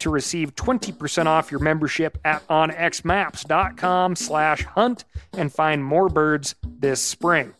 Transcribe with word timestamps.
to 0.00 0.10
receive 0.10 0.54
20% 0.54 1.26
off 1.26 1.50
your 1.50 1.60
membership 1.60 2.18
at 2.24 2.46
onxmaps.com 2.48 4.16
slash 4.16 4.64
hunt 4.64 5.04
and 5.32 5.52
find 5.52 5.84
more 5.84 6.08
birds 6.08 6.54
this 6.64 7.00
spring. 7.00 7.54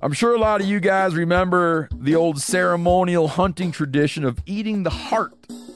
I'm 0.00 0.12
sure 0.12 0.34
a 0.34 0.38
lot 0.38 0.60
of 0.60 0.66
you 0.66 0.80
guys 0.80 1.14
remember 1.14 1.88
the 1.94 2.14
old 2.14 2.40
ceremonial 2.40 3.28
hunting 3.28 3.72
tradition 3.72 4.24
of 4.24 4.38
eating 4.46 4.82
the 4.82 4.90
heart 4.90 5.34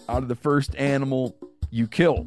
out 0.08 0.22
of 0.22 0.28
the 0.28 0.34
first 0.34 0.74
animal 0.76 1.36
you 1.70 1.86
kill. 1.86 2.26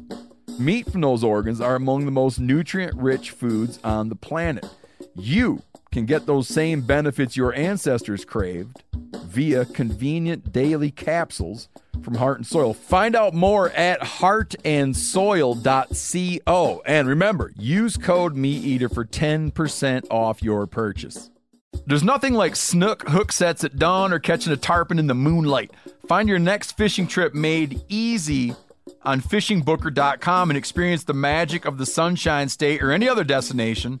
Meat 0.58 0.90
from 0.90 1.00
those 1.00 1.24
organs 1.24 1.60
are 1.60 1.74
among 1.74 2.04
the 2.04 2.10
most 2.10 2.38
nutrient 2.38 2.94
rich 2.96 3.30
foods 3.30 3.78
on 3.82 4.08
the 4.08 4.16
planet. 4.16 4.66
You 5.14 5.62
can 5.92 6.06
get 6.06 6.26
those 6.26 6.48
same 6.48 6.80
benefits 6.80 7.36
your 7.36 7.54
ancestors 7.54 8.24
craved 8.24 8.82
via 9.26 9.66
convenient 9.66 10.52
daily 10.52 10.90
capsules 10.90 11.68
from 12.02 12.16
Heart 12.16 12.38
and 12.38 12.46
Soil. 12.46 12.74
Find 12.74 13.14
out 13.14 13.34
more 13.34 13.70
at 13.70 14.00
heartandsoil.co. 14.00 16.82
And 16.86 17.08
remember, 17.08 17.52
use 17.56 17.96
code 17.96 18.34
MeatEater 18.34 18.92
for 18.92 19.04
10% 19.04 20.10
off 20.10 20.42
your 20.42 20.66
purchase. 20.66 21.30
There's 21.86 22.02
nothing 22.02 22.34
like 22.34 22.56
snook 22.56 23.08
hook 23.08 23.32
sets 23.32 23.64
at 23.64 23.78
dawn 23.78 24.12
or 24.12 24.18
catching 24.18 24.52
a 24.52 24.56
tarpon 24.56 24.98
in 24.98 25.06
the 25.06 25.14
moonlight. 25.14 25.70
Find 26.06 26.28
your 26.28 26.38
next 26.38 26.76
fishing 26.76 27.06
trip 27.06 27.32
made 27.34 27.82
easy 27.88 28.54
on 29.04 29.20
fishingbooker.com 29.20 30.50
and 30.50 30.56
experience 30.56 31.04
the 31.04 31.14
magic 31.14 31.64
of 31.64 31.78
the 31.78 31.86
Sunshine 31.86 32.48
State 32.48 32.82
or 32.82 32.92
any 32.92 33.08
other 33.08 33.24
destination 33.24 34.00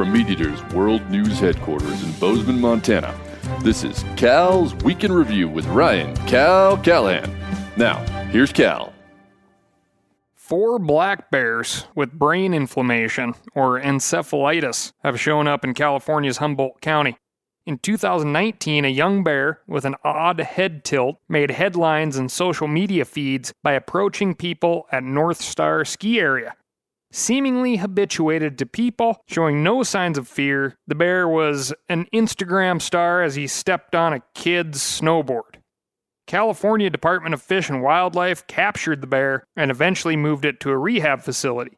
From 0.00 0.14
MeatEater's 0.14 0.74
World 0.74 1.10
News 1.10 1.38
Headquarters 1.40 2.02
in 2.02 2.12
Bozeman, 2.12 2.58
Montana, 2.58 3.14
this 3.60 3.84
is 3.84 4.02
Cal's 4.16 4.74
Week 4.76 5.04
in 5.04 5.12
Review 5.12 5.46
with 5.46 5.66
Ryan 5.66 6.16
Cal 6.26 6.78
Callahan. 6.78 7.30
Now, 7.76 7.98
here's 8.30 8.50
Cal. 8.50 8.94
Four 10.34 10.78
black 10.78 11.30
bears 11.30 11.84
with 11.94 12.14
brain 12.14 12.54
inflammation, 12.54 13.34
or 13.54 13.78
encephalitis, 13.78 14.94
have 15.04 15.20
shown 15.20 15.46
up 15.46 15.64
in 15.64 15.74
California's 15.74 16.38
Humboldt 16.38 16.80
County. 16.80 17.18
In 17.66 17.76
2019, 17.76 18.86
a 18.86 18.88
young 18.88 19.22
bear 19.22 19.60
with 19.66 19.84
an 19.84 19.96
odd 20.02 20.40
head 20.40 20.82
tilt 20.82 21.16
made 21.28 21.50
headlines 21.50 22.16
and 22.16 22.32
social 22.32 22.68
media 22.68 23.04
feeds 23.04 23.52
by 23.62 23.72
approaching 23.72 24.34
people 24.34 24.86
at 24.90 25.04
North 25.04 25.42
Star 25.42 25.84
Ski 25.84 26.18
Area. 26.18 26.54
Seemingly 27.12 27.76
habituated 27.76 28.56
to 28.58 28.66
people, 28.66 29.24
showing 29.26 29.62
no 29.64 29.82
signs 29.82 30.16
of 30.16 30.28
fear, 30.28 30.76
the 30.86 30.94
bear 30.94 31.26
was 31.26 31.72
an 31.88 32.06
Instagram 32.14 32.80
star 32.80 33.22
as 33.22 33.34
he 33.34 33.48
stepped 33.48 33.96
on 33.96 34.12
a 34.12 34.22
kid's 34.34 34.78
snowboard. 34.80 35.56
California 36.28 36.88
Department 36.88 37.34
of 37.34 37.42
Fish 37.42 37.68
and 37.68 37.82
Wildlife 37.82 38.46
captured 38.46 39.00
the 39.00 39.08
bear 39.08 39.42
and 39.56 39.72
eventually 39.72 40.14
moved 40.14 40.44
it 40.44 40.60
to 40.60 40.70
a 40.70 40.78
rehab 40.78 41.22
facility. 41.22 41.76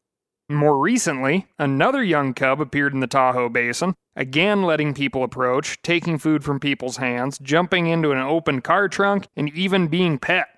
More 0.50 0.78
recently, 0.78 1.46
another 1.58 2.02
young 2.02 2.34
cub 2.34 2.60
appeared 2.60 2.92
in 2.92 3.00
the 3.00 3.06
Tahoe 3.06 3.48
Basin, 3.48 3.94
again 4.14 4.64
letting 4.64 4.92
people 4.92 5.24
approach, 5.24 5.80
taking 5.80 6.18
food 6.18 6.44
from 6.44 6.60
people's 6.60 6.98
hands, 6.98 7.38
jumping 7.38 7.86
into 7.86 8.12
an 8.12 8.18
open 8.18 8.60
car 8.60 8.86
trunk, 8.88 9.28
and 9.34 9.48
even 9.54 9.88
being 9.88 10.18
pet. 10.18 10.48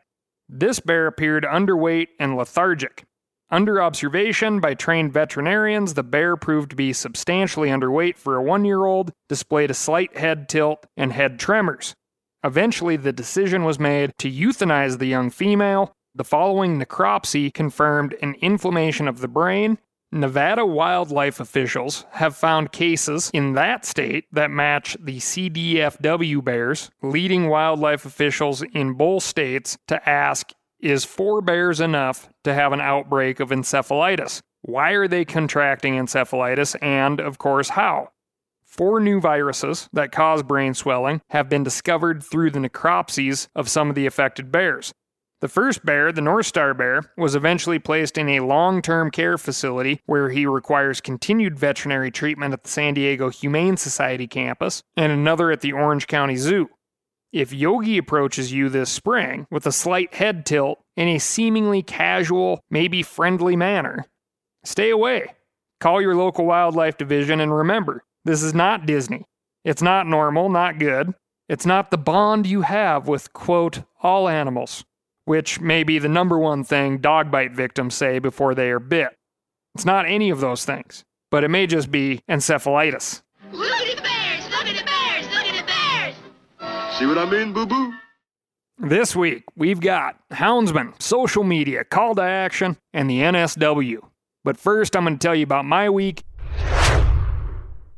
This 0.49 0.81
bear 0.81 1.07
appeared 1.07 1.45
underweight 1.45 2.09
and 2.19 2.37
lethargic. 2.37 3.05
Under 3.51 3.83
observation 3.83 4.59
by 4.61 4.75
trained 4.75 5.13
veterinarians, 5.13 5.95
the 5.95 6.03
bear 6.03 6.37
proved 6.37 6.71
to 6.71 6.77
be 6.77 6.93
substantially 6.93 7.69
underweight 7.69 8.17
for 8.17 8.37
a 8.37 8.43
one 8.43 8.65
year 8.65 8.85
old, 8.85 9.13
displayed 9.29 9.71
a 9.71 9.75
slight 9.75 10.17
head 10.17 10.49
tilt, 10.49 10.87
and 10.97 11.13
head 11.13 11.39
tremors. 11.39 11.95
Eventually, 12.43 12.97
the 12.97 13.13
decision 13.13 13.65
was 13.65 13.79
made 13.79 14.13
to 14.19 14.31
euthanize 14.31 14.99
the 14.99 15.07
young 15.07 15.31
female. 15.31 15.93
The 16.15 16.25
following 16.25 16.79
necropsy 16.79 17.53
confirmed 17.53 18.15
an 18.23 18.35
inflammation 18.41 19.09
of 19.09 19.21
the 19.21 19.29
brain. 19.29 19.79
Nevada 20.13 20.65
wildlife 20.65 21.41
officials 21.41 22.05
have 22.13 22.37
found 22.37 22.71
cases 22.71 23.31
in 23.35 23.55
that 23.55 23.85
state 23.85 24.27
that 24.31 24.51
match 24.51 24.97
the 25.01 25.19
CDFW 25.19 26.45
bears, 26.45 26.91
leading 27.03 27.49
wildlife 27.49 28.05
officials 28.05 28.63
in 28.63 28.93
both 28.93 29.25
states 29.25 29.77
to 29.89 30.09
ask 30.09 30.53
is 30.85 31.05
four 31.05 31.41
bears 31.41 31.81
enough 31.81 32.29
to 32.45 32.53
have 32.53 32.73
an 32.73 32.81
outbreak 32.81 33.41
of 33.41 33.49
encephalitis? 33.49 34.43
Why 34.61 34.93
are 34.93 35.09
they 35.09 35.25
contracting 35.25 35.95
encephalitis? 35.95 36.77
And, 36.83 37.21
of 37.21 37.39
course, 37.39 37.71
how? 37.71 38.11
Four 38.65 39.01
new 39.01 39.21
viruses 39.21 39.89
that 39.93 40.13
cause 40.13 40.43
brain 40.43 40.75
swelling 40.75 41.23
have 41.31 41.49
been 41.49 41.63
discovered 41.63 42.23
through 42.23 42.51
the 42.51 42.59
necropsies 42.59 43.49
of 43.55 43.69
some 43.69 43.89
of 43.89 43.95
the 43.95 44.07
affected 44.07 44.53
bears. 44.53 44.93
The 45.41 45.49
first 45.49 45.85
bear, 45.85 46.11
the 46.13 46.21
North 46.21 46.47
Star 46.47 46.75
bear, 46.75 47.13
was 47.17 47.35
eventually 47.35 47.79
placed 47.79 48.17
in 48.17 48.29
a 48.31 48.41
long 48.41 48.83
term 48.83 49.11
care 49.11 49.39
facility 49.39 50.01
where 50.07 50.31
he 50.31 50.47
requires 50.47 51.01
continued 51.01 51.59
veterinary 51.59 52.11
treatment 52.11 52.53
at 52.53 52.63
the 52.65 52.71
San 52.71 52.95
Diego 52.95 53.31
Humane 53.31 53.77
Society 53.77 54.27
campus 54.27 54.83
and 54.97 55.13
another 55.13 55.51
at 55.51 55.61
the 55.61 55.73
Orange 55.73 56.07
County 56.07 56.37
Zoo. 56.37 56.69
If 57.35 57.53
Yogi 57.53 57.99
approaches 57.99 58.53
you 58.53 58.69
this 58.69 58.91
spring 58.91 59.49
with 59.51 59.67
a 59.67 59.73
slight 59.73 60.15
head 60.15 60.47
tilt 60.47 60.79
in 60.97 61.09
a 61.09 61.19
seemingly 61.19 61.83
casual, 61.83 62.61
maybe 62.71 63.03
friendly 63.03 63.57
manner, 63.57 64.05
stay 64.63 64.91
away. 64.91 65.35
Call 65.81 66.01
your 66.01 66.15
local 66.15 66.47
wildlife 66.47 66.97
division 66.97 67.41
and 67.41 67.53
remember, 67.53 68.05
this 68.25 68.41
is 68.41 68.55
not 68.55 68.87
Disney. 68.87 69.25
It's 69.65 69.83
not 69.83 70.07
normal, 70.07 70.49
not 70.49 70.79
good. 70.79 71.13
It's 71.49 71.67
not 71.67 71.91
the 71.91 71.99
bond 71.99 72.47
you 72.47 72.61
have 72.61 73.09
with, 73.09 73.33
quote, 73.33 73.83
all 74.01 74.29
animals, 74.29 74.85
which 75.25 75.59
may 75.59 75.83
be 75.83 75.99
the 75.99 76.09
number 76.09 76.39
one 76.39 76.63
thing 76.63 76.99
dog 76.99 77.33
bite 77.33 77.51
victims 77.51 77.97
say 77.97 78.21
before 78.21 78.55
they 78.55 78.71
are 78.71 78.79
bit. 78.79 79.09
It's 79.75 79.85
not 79.85 80.07
any 80.07 80.31
of 80.31 80.39
those 80.39 80.65
things, 80.65 81.03
but 81.33 81.43
it 81.43 81.49
may 81.49 81.67
just 81.67 81.91
be 81.91 82.21
encephalitis. 82.31 83.24
See 86.99 87.07
what 87.07 87.19
I 87.19 87.29
mean, 87.29 87.53
boo 87.53 87.67
boo? 87.67 87.93
This 88.79 89.17
week, 89.17 89.43
we've 89.57 89.81
got 89.81 90.17
Houndsman, 90.33 91.01
social 91.03 91.43
media, 91.43 91.83
call 91.83 92.15
to 92.15 92.23
action, 92.23 92.77
and 92.93 93.11
the 93.11 93.19
NSW. 93.19 93.99
But 94.45 94.57
first, 94.57 94.95
I'm 94.95 95.05
going 95.05 95.19
to 95.19 95.27
tell 95.27 95.35
you 95.35 95.43
about 95.43 95.65
my 95.65 95.91
week. 95.91 96.23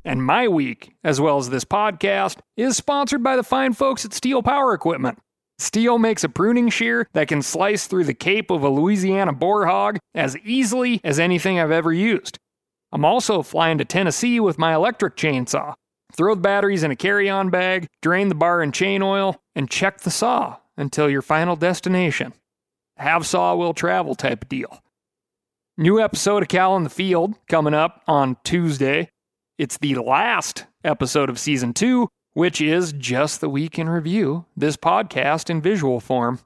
And 0.05 0.25
my 0.25 0.49
week, 0.49 0.95
as 1.05 1.21
well 1.21 1.37
as 1.37 1.51
this 1.51 1.65
podcast, 1.65 2.39
is 2.57 2.77
sponsored 2.79 3.23
by 3.23 3.37
the 3.37 3.43
fine 3.43 3.75
folks 3.75 4.07
at 4.07 4.13
STIHL 4.13 4.43
Power 4.43 4.73
Equipment. 4.73 5.19
STIHL 5.59 5.99
makes 5.99 6.25
a 6.25 6.29
pruning 6.31 6.71
shear 6.71 7.07
that 7.13 7.29
can 7.29 7.43
slice 7.43 7.87
through 7.87 8.05
the 8.05 8.15
cape 8.15 8.51
of 8.51 8.63
a 8.63 8.71
Louisiana 8.71 9.35
boar 9.35 9.67
hog 9.67 9.99
as 10.15 10.39
easily 10.39 11.03
as 11.05 11.19
anything 11.19 11.61
I've 11.61 11.71
ever 11.71 11.93
used. 11.93 12.39
I'm 12.93 13.05
also 13.05 13.43
flying 13.43 13.77
to 13.77 13.85
Tennessee 13.85 14.41
with 14.41 14.59
my 14.59 14.75
electric 14.75 15.17
chainsaw. 15.17 15.75
Throw 16.17 16.35
the 16.35 16.41
batteries 16.41 16.83
in 16.83 16.91
a 16.91 16.97
carry 16.97 17.29
on 17.29 17.51
bag, 17.51 17.89
drain 18.01 18.29
the 18.29 18.35
bar 18.35 18.63
and 18.63 18.73
chain 18.73 19.03
oil, 19.03 19.41
and 19.55 19.69
check 19.71 20.01
the 20.01 20.11
saw 20.11 20.57
until 20.77 21.11
your 21.11 21.23
final 21.23 21.57
destination. 21.57 22.33
Have 22.97 23.27
saw 23.27 23.55
will 23.55 23.75
travel 23.75 24.15
type 24.15 24.45
of 24.45 24.49
deal. 24.49 24.81
New 25.77 26.01
episode 26.01 26.43
of 26.43 26.49
Cal 26.49 26.75
in 26.77 26.85
the 26.85 26.91
Field 26.91 27.35
coming 27.49 27.75
up 27.75 28.03
on 28.09 28.39
Tuesday. 28.45 29.11
It's 29.59 29.77
the 29.77 29.97
last 29.97 30.65
episode 30.83 31.29
of 31.29 31.39
season 31.39 31.75
two. 31.75 32.09
which 32.37 32.61
is 32.61 32.93
just 32.93 33.41
the 33.41 33.49
week 33.49 33.79
in 33.79 33.89
review, 33.89 34.45
this 34.55 34.77
podcast 34.77 35.49
in 35.49 35.63
visual 35.63 36.01
form. 36.01 36.39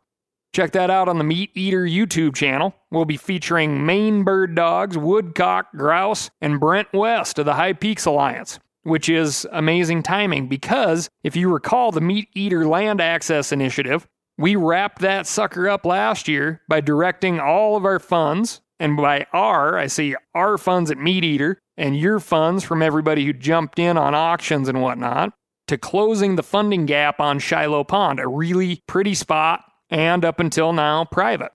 Check 0.54 0.70
that 0.70 0.88
out 0.88 1.08
on 1.08 1.18
the 1.18 1.24
Meat 1.24 1.50
Eater 1.56 1.82
YouTube 1.82 2.36
channel. 2.36 2.76
We'll 2.92 3.06
be 3.06 3.16
featuring 3.16 3.84
Maine 3.84 4.22
bird 4.22 4.54
dogs, 4.54 4.96
woodcock, 4.96 5.72
grouse, 5.72 6.30
and 6.40 6.60
Brent 6.60 6.92
West 6.92 7.40
of 7.40 7.44
the 7.44 7.54
High 7.54 7.72
Peaks 7.72 8.06
Alliance, 8.06 8.60
which 8.82 9.08
is 9.08 9.46
amazing 9.52 10.02
timing 10.02 10.48
because 10.48 11.08
if 11.22 11.36
you 11.36 11.52
recall 11.52 11.92
the 11.92 12.00
Meat 12.00 12.28
Eater 12.34 12.66
Land 12.66 13.00
Access 13.00 13.52
Initiative, 13.52 14.06
we 14.38 14.56
wrapped 14.56 15.00
that 15.00 15.26
sucker 15.26 15.68
up 15.68 15.84
last 15.84 16.26
year 16.26 16.62
by 16.68 16.80
directing 16.80 17.38
all 17.38 17.76
of 17.76 17.84
our 17.84 17.98
funds, 17.98 18.62
and 18.78 18.96
by 18.96 19.26
our, 19.34 19.76
I 19.76 19.86
say 19.86 20.14
our 20.34 20.56
funds 20.56 20.90
at 20.90 20.96
Meat 20.96 21.24
Eater, 21.24 21.58
and 21.76 21.98
your 21.98 22.20
funds 22.20 22.64
from 22.64 22.82
everybody 22.82 23.26
who 23.26 23.32
jumped 23.34 23.78
in 23.78 23.98
on 23.98 24.14
auctions 24.14 24.68
and 24.68 24.80
whatnot, 24.80 25.34
to 25.66 25.76
closing 25.76 26.36
the 26.36 26.42
funding 26.42 26.86
gap 26.86 27.20
on 27.20 27.38
Shiloh 27.38 27.84
Pond, 27.84 28.18
a 28.18 28.26
really 28.26 28.82
pretty 28.86 29.14
spot 29.14 29.62
and 29.90 30.24
up 30.24 30.40
until 30.40 30.72
now 30.72 31.04
private. 31.04 31.52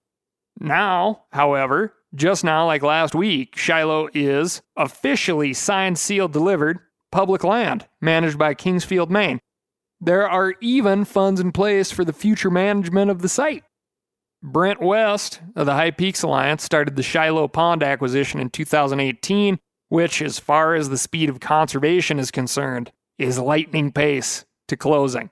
Now, 0.59 1.23
however, 1.31 1.93
just 2.13 2.43
now, 2.43 2.65
like 2.65 2.81
last 2.81 3.13
week, 3.13 3.57
Shiloh 3.57 4.09
is 4.13 4.61
officially 4.77 5.53
signed, 5.53 5.97
sealed, 5.97 6.31
delivered 6.31 6.79
public 7.15 7.45
land 7.45 7.87
managed 8.01 8.37
by 8.37 8.53
Kingfield, 8.53 9.09
Maine. 9.09 9.39
There 10.01 10.29
are 10.29 10.53
even 10.59 11.05
funds 11.05 11.39
in 11.39 11.53
place 11.53 11.89
for 11.89 12.03
the 12.03 12.11
future 12.11 12.49
management 12.49 13.09
of 13.09 13.21
the 13.21 13.29
site. 13.29 13.63
Brent 14.43 14.81
West 14.81 15.39
of 15.55 15.65
the 15.65 15.75
High 15.75 15.91
Peaks 15.91 16.23
Alliance 16.23 16.61
started 16.61 16.97
the 16.97 17.03
Shiloh 17.03 17.47
Pond 17.47 17.83
acquisition 17.83 18.41
in 18.41 18.49
2018, 18.49 19.59
which, 19.87 20.21
as 20.21 20.39
far 20.39 20.75
as 20.75 20.89
the 20.89 20.97
speed 20.97 21.29
of 21.29 21.39
conservation 21.39 22.19
is 22.19 22.31
concerned, 22.31 22.91
is 23.17 23.39
lightning 23.39 23.93
pace 23.93 24.43
to 24.67 24.75
closing. 24.75 25.29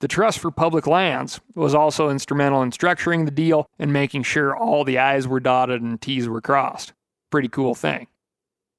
The 0.00 0.08
Trust 0.08 0.40
for 0.40 0.50
Public 0.50 0.88
Lands 0.88 1.40
was 1.54 1.76
also 1.76 2.10
instrumental 2.10 2.60
in 2.60 2.72
structuring 2.72 3.24
the 3.24 3.30
deal 3.30 3.68
and 3.78 3.92
making 3.92 4.24
sure 4.24 4.56
all 4.56 4.82
the 4.82 4.98
I's 4.98 5.28
were 5.28 5.38
dotted 5.38 5.80
and 5.80 6.00
T's 6.00 6.28
were 6.28 6.40
crossed. 6.40 6.92
Pretty 7.30 7.48
cool 7.48 7.76
thing. 7.76 8.08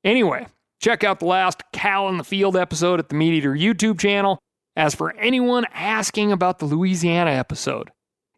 Anyway, 0.04 0.48
check 0.86 1.04
out 1.04 1.18
the 1.18 1.26
last 1.26 1.64
Cal 1.74 2.08
in 2.10 2.18
the 2.18 2.24
Field 2.24 2.56
episode 2.56 3.00
at 3.00 3.10
the 3.10 3.16
Meat 3.16 3.34
Eater 3.34 3.56
YouTube 3.56 4.00
channel. 4.00 4.38
As 4.76 4.94
for 4.94 5.16
anyone 5.16 5.66
asking 5.74 6.32
about 6.32 6.60
the 6.60 6.66
Louisiana 6.66 7.32
episode, 7.32 7.90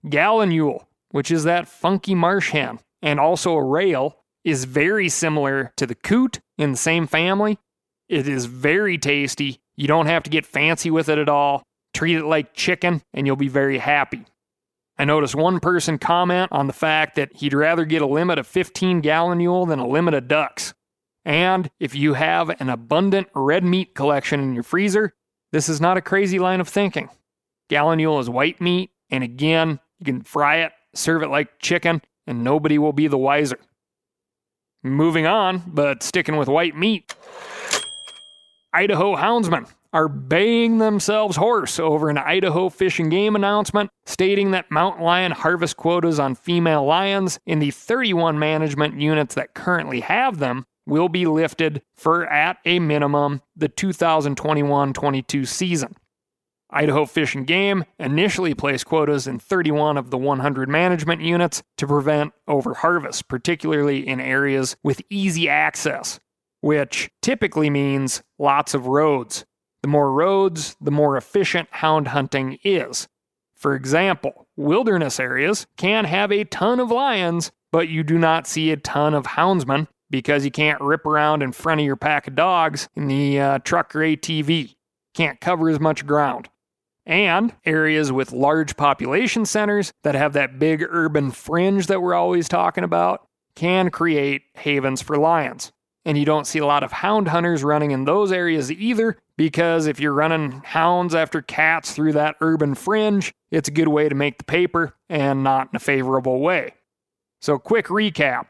Gallinule, 0.06 0.86
which 1.10 1.30
is 1.30 1.44
that 1.44 1.68
funky 1.68 2.16
marsh 2.16 2.52
hen, 2.52 2.80
and 3.02 3.20
also 3.20 3.54
a 3.54 3.64
rail, 3.64 4.16
is 4.46 4.64
very 4.64 5.10
similar 5.10 5.74
to 5.76 5.86
the 5.86 5.96
coot 5.96 6.40
in 6.58 6.72
the 6.72 6.78
same 6.78 7.06
family. 7.06 7.60
It 8.08 8.30
is 8.30 8.46
very 8.46 8.98
tasty. 8.98 9.60
You 9.76 9.90
don't 9.90 10.06
have 10.06 10.24
to 10.24 10.30
get 10.30 10.46
fancy 10.46 10.90
with 10.90 11.10
it 11.10 11.18
at 11.18 11.28
all. 11.28 11.64
Treat 11.94 12.16
it 12.16 12.26
like 12.26 12.54
chicken, 12.54 13.02
and 13.14 13.28
you'll 13.28 13.36
be 13.36 13.50
very 13.50 13.80
happy. 13.80 14.24
I 14.98 15.04
noticed 15.04 15.36
one 15.36 15.60
person 15.60 15.98
comment 15.98 16.54
on 16.54 16.68
the 16.68 16.74
fact 16.74 17.16
that 17.16 17.36
he'd 17.36 17.54
rather 17.54 17.84
get 17.84 18.02
a 18.02 18.08
limit 18.08 18.40
of 18.40 18.48
15 18.48 19.02
gallon 19.02 19.38
gallinule 19.38 19.68
than 19.68 19.80
a 19.80 19.88
limit 19.88 20.14
of 20.14 20.30
ducks. 20.30 20.74
And 21.28 21.70
if 21.78 21.94
you 21.94 22.14
have 22.14 22.50
an 22.62 22.70
abundant 22.70 23.28
red 23.36 23.66
meat 23.66 23.94
collection 23.94 24.40
in 24.40 24.54
your 24.54 24.64
freezer, 24.64 25.14
this 25.52 25.68
is 25.68 25.82
not 25.82 25.98
a 25.98 26.02
crazy 26.02 26.40
line 26.40 26.62
of 26.62 26.70
thinking. 26.70 27.10
Gallinule 27.70 28.22
is 28.22 28.30
white 28.30 28.62
meat, 28.62 28.92
and 29.10 29.26
again, 29.26 29.82
you 30.00 30.06
can 30.06 30.22
fry 30.22 30.60
it, 30.60 30.72
serve 30.96 31.24
it 31.24 31.28
like 31.28 31.60
chicken, 31.60 32.02
and 32.26 32.46
nobody 32.46 32.78
will 32.78 32.94
be 32.94 33.08
the 33.08 33.18
wiser. 33.18 33.60
Moving 34.84 35.28
on, 35.28 35.64
but 35.68 36.02
sticking 36.02 36.38
with 36.38 36.48
white 36.48 36.78
meat. 36.78 37.14
Idaho 38.72 39.18
houndsmen 39.18 39.68
are 39.92 40.08
baying 40.08 40.78
themselves 40.78 41.36
hoarse 41.36 41.78
over 41.78 42.10
an 42.10 42.18
Idaho 42.18 42.70
Fish 42.70 43.00
and 43.00 43.12
Game 43.12 43.36
announcement 43.36 43.90
stating 44.06 44.52
that 44.52 44.72
mountain 44.72 45.04
lion 45.04 45.34
harvest 45.34 45.76
quotas 45.76 46.22
on 46.22 46.36
female 46.36 46.86
lions 46.86 47.38
in 47.46 47.60
the 47.60 47.72
31 47.72 48.40
management 48.40 49.02
units 49.02 49.36
that 49.36 49.54
currently 49.54 50.00
have 50.00 50.40
them 50.40 50.66
will 50.88 51.10
be 51.10 51.26
lifted 51.26 51.82
for, 51.96 52.26
at 52.26 52.58
a 52.66 52.80
minimum, 52.80 53.42
the 53.56 53.68
2021 53.68 54.94
22 54.94 55.46
season. 55.46 55.96
Idaho 56.70 57.06
Fish 57.06 57.34
and 57.34 57.48
Game 57.48 57.86
initially 57.98 58.54
placed 58.54 58.86
quotas 58.86 59.28
in 59.28 59.40
31 59.40 59.98
of 59.98 60.10
the 60.10 60.18
100 60.18 60.68
management 60.68 61.22
units 61.22 61.64
to 61.78 61.88
prevent 61.88 62.34
overharvest, 62.50 63.28
particularly 63.28 64.06
in 64.06 64.20
areas 64.20 64.76
with 64.84 65.02
easy 65.10 65.48
access, 65.48 66.20
which 66.62 67.10
typically 67.22 67.70
means 67.70 68.22
lots 68.38 68.74
of 68.74 68.88
roads. 68.88 69.46
The 69.82 69.88
more 69.88 70.12
roads, 70.12 70.76
the 70.82 70.92
more 70.92 71.16
efficient 71.16 71.70
hound 71.72 72.10
hunting 72.10 72.58
is. 72.64 73.08
For 73.56 73.74
example, 73.74 74.48
wilderness 74.58 75.20
areas 75.20 75.68
can 75.78 76.06
have 76.06 76.32
a 76.32 76.44
ton 76.44 76.80
of 76.80 76.92
lions, 76.92 77.52
but 77.72 77.88
you 77.88 78.04
do 78.04 78.18
not 78.18 78.46
see 78.46 78.72
a 78.72 78.78
ton 78.78 79.14
of 79.14 79.26
houndsmen 79.26 79.88
because 80.10 80.46
you 80.46 80.52
can't 80.52 80.82
rip 80.82 81.06
around 81.06 81.42
in 81.42 81.52
front 81.52 81.82
of 81.82 81.86
your 81.86 81.96
pack 81.96 82.28
of 82.28 82.36
dogs 82.36 82.88
in 82.96 83.08
the 83.08 83.40
uh, 83.40 83.60
truck 83.60 83.96
or 83.96 84.00
ATV. 84.00 84.76
Can't 85.14 85.40
cover 85.42 85.70
as 85.70 85.80
much 85.80 86.06
ground. 86.06 86.50
And 87.06 87.56
areas 87.66 88.12
with 88.12 88.34
large 88.34 88.76
population 88.76 89.46
centers 89.46 89.94
that 90.04 90.16
have 90.16 90.34
that 90.34 90.60
big 90.60 90.86
urban 90.88 91.32
fringe 91.32 91.88
that 91.88 92.02
we're 92.02 92.14
always 92.14 92.50
talking 92.50 92.84
about 92.84 93.28
can 93.56 93.90
create 93.90 94.44
havens 94.56 95.02
for 95.02 95.18
lions. 95.18 95.72
And 96.06 96.18
you 96.18 96.26
don't 96.26 96.48
see 96.48 96.60
a 96.60 96.66
lot 96.66 96.84
of 96.84 96.92
hound 96.92 97.30
hunters 97.30 97.64
running 97.64 97.92
in 97.92 98.06
those 98.06 98.32
areas 98.32 98.72
either, 98.72 99.18
because 99.36 99.88
if 99.88 100.00
you're 100.00 100.14
running 100.14 100.62
hounds 100.64 101.16
after 101.16 101.42
cats 101.42 101.92
through 101.92 102.14
that 102.14 102.36
urban 102.40 102.76
fringe, 102.76 103.34
it's 103.52 103.68
a 103.68 103.74
good 103.74 103.90
way 103.90 104.08
to 104.08 104.16
make 104.16 104.38
the 104.38 104.46
paper 104.46 104.94
and 105.10 105.44
not 105.44 105.70
in 105.72 105.76
a 105.76 105.80
favorable 105.80 106.40
way. 106.40 106.74
So, 107.42 107.58
quick 107.58 107.88
recap 107.88 108.48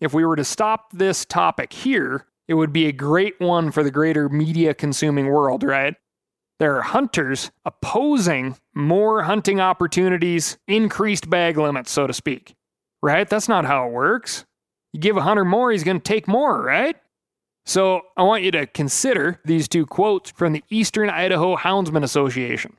if 0.00 0.14
we 0.14 0.24
were 0.24 0.36
to 0.36 0.44
stop 0.44 0.92
this 0.92 1.24
topic 1.24 1.72
here, 1.72 2.26
it 2.46 2.54
would 2.54 2.72
be 2.72 2.86
a 2.86 2.92
great 2.92 3.38
one 3.40 3.70
for 3.70 3.82
the 3.82 3.90
greater 3.90 4.28
media 4.28 4.74
consuming 4.74 5.26
world, 5.26 5.62
right? 5.62 5.94
There 6.58 6.76
are 6.76 6.82
hunters 6.82 7.50
opposing 7.64 8.56
more 8.74 9.22
hunting 9.22 9.60
opportunities, 9.60 10.58
increased 10.66 11.30
bag 11.30 11.56
limits, 11.56 11.90
so 11.90 12.06
to 12.06 12.12
speak. 12.12 12.54
Right? 13.00 13.28
That's 13.28 13.48
not 13.48 13.64
how 13.64 13.86
it 13.86 13.92
works. 13.92 14.44
You 14.92 15.00
give 15.00 15.16
a 15.16 15.22
hunter 15.22 15.44
more, 15.44 15.70
he's 15.70 15.84
going 15.84 16.00
to 16.00 16.02
take 16.02 16.26
more, 16.26 16.60
right? 16.60 16.96
So 17.64 18.00
I 18.16 18.22
want 18.22 18.42
you 18.42 18.50
to 18.52 18.66
consider 18.66 19.40
these 19.44 19.68
two 19.68 19.86
quotes 19.86 20.30
from 20.30 20.52
the 20.52 20.64
Eastern 20.70 21.10
Idaho 21.10 21.54
Houndsman 21.54 22.02
Association. 22.02 22.76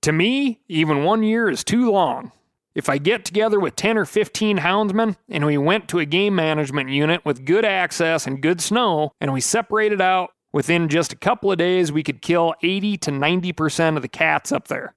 To 0.00 0.12
me, 0.12 0.60
even 0.66 1.04
one 1.04 1.22
year 1.22 1.48
is 1.48 1.62
too 1.62 1.92
long. 1.92 2.32
If 2.74 2.88
I 2.88 2.98
get 2.98 3.24
together 3.24 3.60
with 3.60 3.76
10 3.76 3.98
or 3.98 4.04
15 4.04 4.58
houndsmen 4.58 5.16
and 5.28 5.44
we 5.44 5.58
went 5.58 5.88
to 5.88 5.98
a 5.98 6.06
game 6.06 6.34
management 6.34 6.90
unit 6.90 7.24
with 7.24 7.44
good 7.44 7.64
access 7.64 8.26
and 8.26 8.42
good 8.42 8.60
snow 8.60 9.12
and 9.20 9.32
we 9.32 9.40
separated 9.40 10.00
out, 10.00 10.30
within 10.52 10.88
just 10.88 11.12
a 11.12 11.16
couple 11.16 11.50
of 11.50 11.58
days 11.58 11.92
we 11.92 12.02
could 12.02 12.22
kill 12.22 12.54
80 12.62 12.96
to 12.98 13.10
90% 13.10 13.96
of 13.96 14.02
the 14.02 14.08
cats 14.08 14.52
up 14.52 14.68
there. 14.68 14.94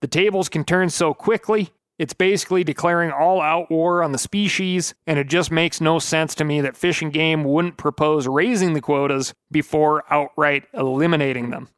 The 0.00 0.08
tables 0.08 0.48
can 0.48 0.64
turn 0.64 0.90
so 0.90 1.14
quickly, 1.14 1.72
it's 1.98 2.12
basically 2.12 2.64
declaring 2.64 3.12
all 3.12 3.40
out 3.40 3.70
war 3.70 4.02
on 4.02 4.12
the 4.12 4.18
species, 4.18 4.94
and 5.06 5.18
it 5.18 5.28
just 5.28 5.52
makes 5.52 5.80
no 5.80 6.00
sense 6.00 6.34
to 6.34 6.44
me 6.44 6.60
that 6.60 6.76
Fish 6.76 7.00
and 7.02 7.12
Game 7.12 7.44
wouldn't 7.44 7.76
propose 7.76 8.26
raising 8.26 8.72
the 8.72 8.80
quotas 8.80 9.32
before 9.50 10.02
outright 10.10 10.64
eliminating 10.74 11.50
them. 11.50 11.68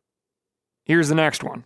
Here's 0.87 1.09
the 1.09 1.15
next 1.15 1.45
one. 1.45 1.65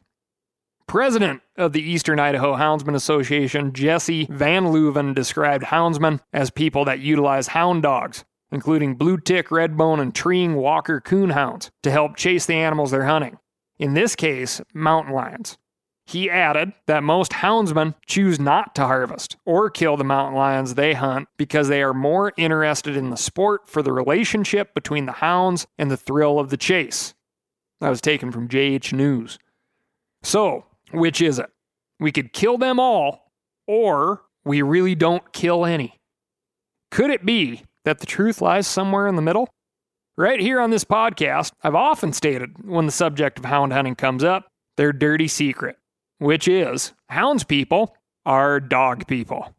President 0.90 1.40
of 1.56 1.72
the 1.72 1.80
Eastern 1.80 2.18
Idaho 2.18 2.56
Houndsman 2.56 2.96
Association, 2.96 3.72
Jesse 3.72 4.26
Van 4.28 4.64
Leuven, 4.64 5.14
described 5.14 5.66
houndsmen 5.66 6.18
as 6.32 6.50
people 6.50 6.84
that 6.84 6.98
utilize 6.98 7.46
hound 7.46 7.84
dogs, 7.84 8.24
including 8.50 8.96
blue 8.96 9.16
tick, 9.16 9.50
redbone, 9.50 10.00
and 10.00 10.12
treeing 10.12 10.56
walker 10.56 11.00
coon 11.00 11.30
hounds, 11.30 11.70
to 11.84 11.92
help 11.92 12.16
chase 12.16 12.46
the 12.46 12.54
animals 12.54 12.90
they're 12.90 13.04
hunting. 13.04 13.38
In 13.78 13.94
this 13.94 14.16
case, 14.16 14.60
mountain 14.74 15.14
lions. 15.14 15.58
He 16.06 16.28
added 16.28 16.72
that 16.88 17.04
most 17.04 17.34
houndsmen 17.34 17.94
choose 18.08 18.40
not 18.40 18.74
to 18.74 18.84
harvest 18.84 19.36
or 19.46 19.70
kill 19.70 19.96
the 19.96 20.02
mountain 20.02 20.34
lions 20.34 20.74
they 20.74 20.94
hunt 20.94 21.28
because 21.36 21.68
they 21.68 21.84
are 21.84 21.94
more 21.94 22.32
interested 22.36 22.96
in 22.96 23.10
the 23.10 23.16
sport 23.16 23.68
for 23.68 23.80
the 23.80 23.92
relationship 23.92 24.74
between 24.74 25.06
the 25.06 25.12
hounds 25.12 25.68
and 25.78 25.88
the 25.88 25.96
thrill 25.96 26.40
of 26.40 26.50
the 26.50 26.56
chase. 26.56 27.14
That 27.80 27.90
was 27.90 28.00
taken 28.00 28.32
from 28.32 28.48
JH 28.48 28.92
News. 28.92 29.38
So, 30.24 30.64
which 30.92 31.20
is 31.20 31.38
it? 31.38 31.50
We 31.98 32.12
could 32.12 32.32
kill 32.32 32.58
them 32.58 32.78
all, 32.80 33.30
or 33.66 34.22
we 34.44 34.62
really 34.62 34.94
don't 34.94 35.32
kill 35.32 35.64
any. 35.64 35.98
Could 36.90 37.10
it 37.10 37.24
be 37.24 37.62
that 37.84 37.98
the 37.98 38.06
truth 38.06 38.40
lies 38.40 38.66
somewhere 38.66 39.06
in 39.06 39.16
the 39.16 39.22
middle? 39.22 39.48
Right 40.16 40.40
here 40.40 40.60
on 40.60 40.70
this 40.70 40.84
podcast, 40.84 41.52
I've 41.62 41.74
often 41.74 42.12
stated 42.12 42.66
when 42.68 42.86
the 42.86 42.92
subject 42.92 43.38
of 43.38 43.44
hound 43.44 43.72
hunting 43.72 43.94
comes 43.94 44.24
up, 44.24 44.48
their 44.76 44.92
dirty 44.92 45.28
secret, 45.28 45.76
which 46.18 46.48
is 46.48 46.92
hounds 47.08 47.44
people 47.44 47.96
are 48.26 48.60
dog 48.60 49.06
people. 49.06 49.54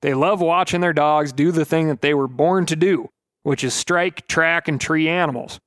They 0.00 0.14
love 0.14 0.40
watching 0.40 0.80
their 0.80 0.92
dogs 0.92 1.32
do 1.32 1.50
the 1.50 1.64
thing 1.64 1.88
that 1.88 2.00
they 2.00 2.14
were 2.14 2.28
born 2.28 2.66
to 2.66 2.76
do, 2.76 3.08
which 3.42 3.64
is 3.64 3.74
strike, 3.74 4.26
track, 4.28 4.68
and 4.68 4.80
tree 4.80 5.08
animals. 5.08 5.58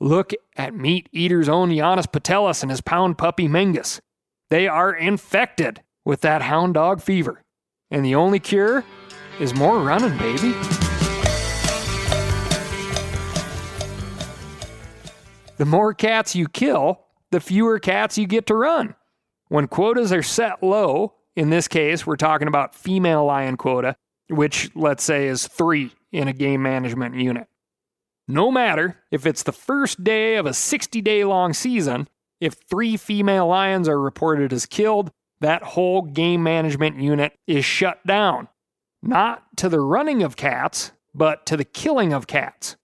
Look 0.00 0.32
at 0.56 0.74
Meat 0.74 1.08
Eater's 1.12 1.48
own 1.48 1.74
Janis 1.74 2.06
Putelis 2.06 2.62
and 2.62 2.70
his 2.70 2.80
pound 2.80 3.18
puppy 3.18 3.48
Mingus. 3.48 4.00
They 4.50 4.68
are 4.68 4.92
infected 4.94 5.82
with 6.04 6.20
that 6.20 6.42
hound 6.42 6.74
dog 6.74 7.00
fever. 7.00 7.42
And 7.90 8.04
the 8.04 8.14
only 8.14 8.40
cure 8.40 8.84
is 9.40 9.54
more 9.54 9.78
running, 9.78 10.16
baby. 10.18 10.54
The 15.56 15.64
more 15.64 15.94
cats 15.94 16.34
you 16.34 16.48
kill, 16.48 17.00
the 17.30 17.40
fewer 17.40 17.78
cats 17.78 18.18
you 18.18 18.26
get 18.26 18.46
to 18.46 18.54
run. 18.54 18.94
When 19.48 19.68
quotas 19.68 20.12
are 20.12 20.22
set 20.22 20.62
low, 20.62 21.14
in 21.36 21.50
this 21.50 21.68
case, 21.68 22.06
we're 22.06 22.16
talking 22.16 22.48
about 22.48 22.74
female 22.74 23.24
lion 23.24 23.56
quota, 23.56 23.96
which 24.28 24.70
let's 24.74 25.04
say 25.04 25.26
is 25.26 25.46
three 25.46 25.92
in 26.12 26.28
a 26.28 26.32
game 26.32 26.62
management 26.62 27.14
unit. 27.14 27.46
No 28.26 28.50
matter 28.50 28.98
if 29.10 29.26
it's 29.26 29.42
the 29.42 29.52
first 29.52 30.02
day 30.02 30.36
of 30.36 30.46
a 30.46 30.54
60 30.54 31.00
day 31.02 31.24
long 31.24 31.52
season, 31.52 32.08
if 32.40 32.54
three 32.68 32.96
female 32.96 33.46
lions 33.46 33.88
are 33.88 34.00
reported 34.00 34.52
as 34.52 34.66
killed, 34.66 35.10
that 35.40 35.62
whole 35.62 36.02
game 36.02 36.42
management 36.42 37.00
unit 37.00 37.32
is 37.46 37.64
shut 37.64 38.04
down. 38.06 38.48
Not 39.02 39.44
to 39.56 39.68
the 39.68 39.80
running 39.80 40.22
of 40.22 40.36
cats, 40.36 40.92
but 41.14 41.46
to 41.46 41.56
the 41.56 41.64
killing 41.64 42.12
of 42.12 42.26
cats. 42.26 42.76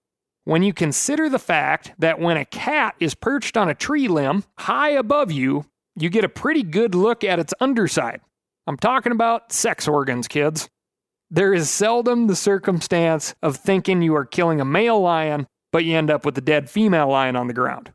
When 0.45 0.63
you 0.63 0.73
consider 0.73 1.29
the 1.29 1.39
fact 1.39 1.93
that 1.99 2.19
when 2.19 2.37
a 2.37 2.45
cat 2.45 2.95
is 2.99 3.15
perched 3.15 3.57
on 3.57 3.69
a 3.69 3.75
tree 3.75 4.09
limb 4.09 4.45
high 4.59 4.91
above 4.91 5.31
you, 5.31 5.67
you 5.97 6.09
get 6.09 6.25
a 6.25 6.29
pretty 6.29 6.63
good 6.63 6.95
look 6.95 7.25
at 7.25 7.39
its 7.39 7.55
underside. 7.61 8.21
I'm 8.67 8.77
talking 8.77 9.13
about 9.13 9.53
sex 9.53 9.89
organs, 9.89 10.29
kids. 10.29 10.69
There 11.31 11.55
is 11.55 11.71
seldom 11.71 12.27
the 12.27 12.37
circumstance 12.37 13.35
of 13.43 13.57
thinking 13.57 14.03
you 14.03 14.15
are 14.17 14.25
killing 14.25 14.61
a 14.61 14.65
male 14.65 15.01
lion, 15.01 15.47
but 15.73 15.85
you 15.85 15.97
end 15.97 16.11
up 16.11 16.25
with 16.25 16.37
a 16.39 16.43
dead 16.43 16.69
female 16.69 17.09
lion 17.09 17.37
on 17.37 17.47
the 17.47 17.55
ground. 17.55 17.93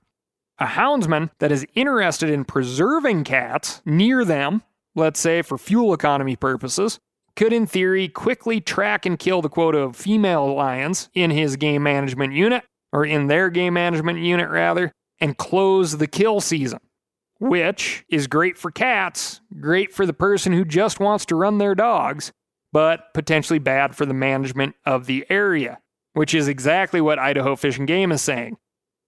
A 0.57 0.65
houndsman 0.65 1.31
that 1.39 1.51
is 1.51 1.65
interested 1.75 2.29
in 2.29 2.45
preserving 2.45 3.25
cats 3.25 3.81
near 3.83 4.23
them, 4.23 4.63
let's 4.95 5.19
say 5.19 5.41
for 5.41 5.57
fuel 5.57 5.93
economy 5.93 6.37
purposes, 6.37 6.97
could 7.35 7.51
in 7.51 7.67
theory 7.67 8.07
quickly 8.07 8.61
track 8.61 9.05
and 9.05 9.19
kill 9.19 9.41
the 9.41 9.49
quota 9.49 9.79
of 9.79 9.97
female 9.97 10.53
lions 10.53 11.09
in 11.13 11.31
his 11.31 11.57
game 11.57 11.83
management 11.83 12.33
unit, 12.33 12.63
or 12.93 13.05
in 13.05 13.27
their 13.27 13.49
game 13.49 13.73
management 13.73 14.19
unit 14.19 14.49
rather, 14.49 14.93
and 15.19 15.37
close 15.37 15.97
the 15.97 16.07
kill 16.07 16.39
season. 16.39 16.79
Which 17.39 18.05
is 18.07 18.27
great 18.27 18.57
for 18.57 18.71
cats, 18.71 19.41
great 19.59 19.93
for 19.93 20.05
the 20.05 20.13
person 20.13 20.53
who 20.53 20.63
just 20.63 21.01
wants 21.01 21.25
to 21.25 21.35
run 21.35 21.57
their 21.57 21.75
dogs, 21.75 22.31
but 22.71 23.13
potentially 23.13 23.59
bad 23.59 23.93
for 23.93 24.05
the 24.05 24.13
management 24.13 24.75
of 24.85 25.05
the 25.05 25.25
area, 25.29 25.79
which 26.13 26.33
is 26.33 26.47
exactly 26.47 27.01
what 27.01 27.19
Idaho 27.19 27.57
Fish 27.57 27.77
and 27.77 27.87
Game 27.87 28.13
is 28.13 28.21
saying. 28.21 28.55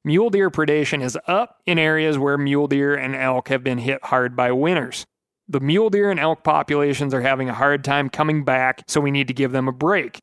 Mule 0.04 0.30
deer 0.30 0.50
predation 0.50 1.02
is 1.04 1.18
up 1.28 1.58
in 1.66 1.78
areas 1.78 2.18
where 2.18 2.38
mule 2.38 2.68
deer 2.68 2.96
and 2.96 3.16
elk 3.16 3.50
have 3.50 3.64
been 3.64 3.80
hit 3.80 4.06
hard 4.06 4.36
by 4.36 4.52
winters. 4.52 5.06
The 5.50 5.60
mule 5.60 5.90
deer 5.90 6.12
and 6.12 6.20
elk 6.20 6.44
populations 6.44 7.14
are 7.14 7.22
having 7.22 7.50
a 7.50 7.54
hard 7.54 7.84
time 7.84 8.10
coming 8.10 8.44
back, 8.44 8.84
so 8.88 9.02
we 9.02 9.12
need 9.12 9.28
to 9.28 9.34
give 9.34 9.52
them 9.52 9.68
a 9.68 9.74
break. 9.74 10.20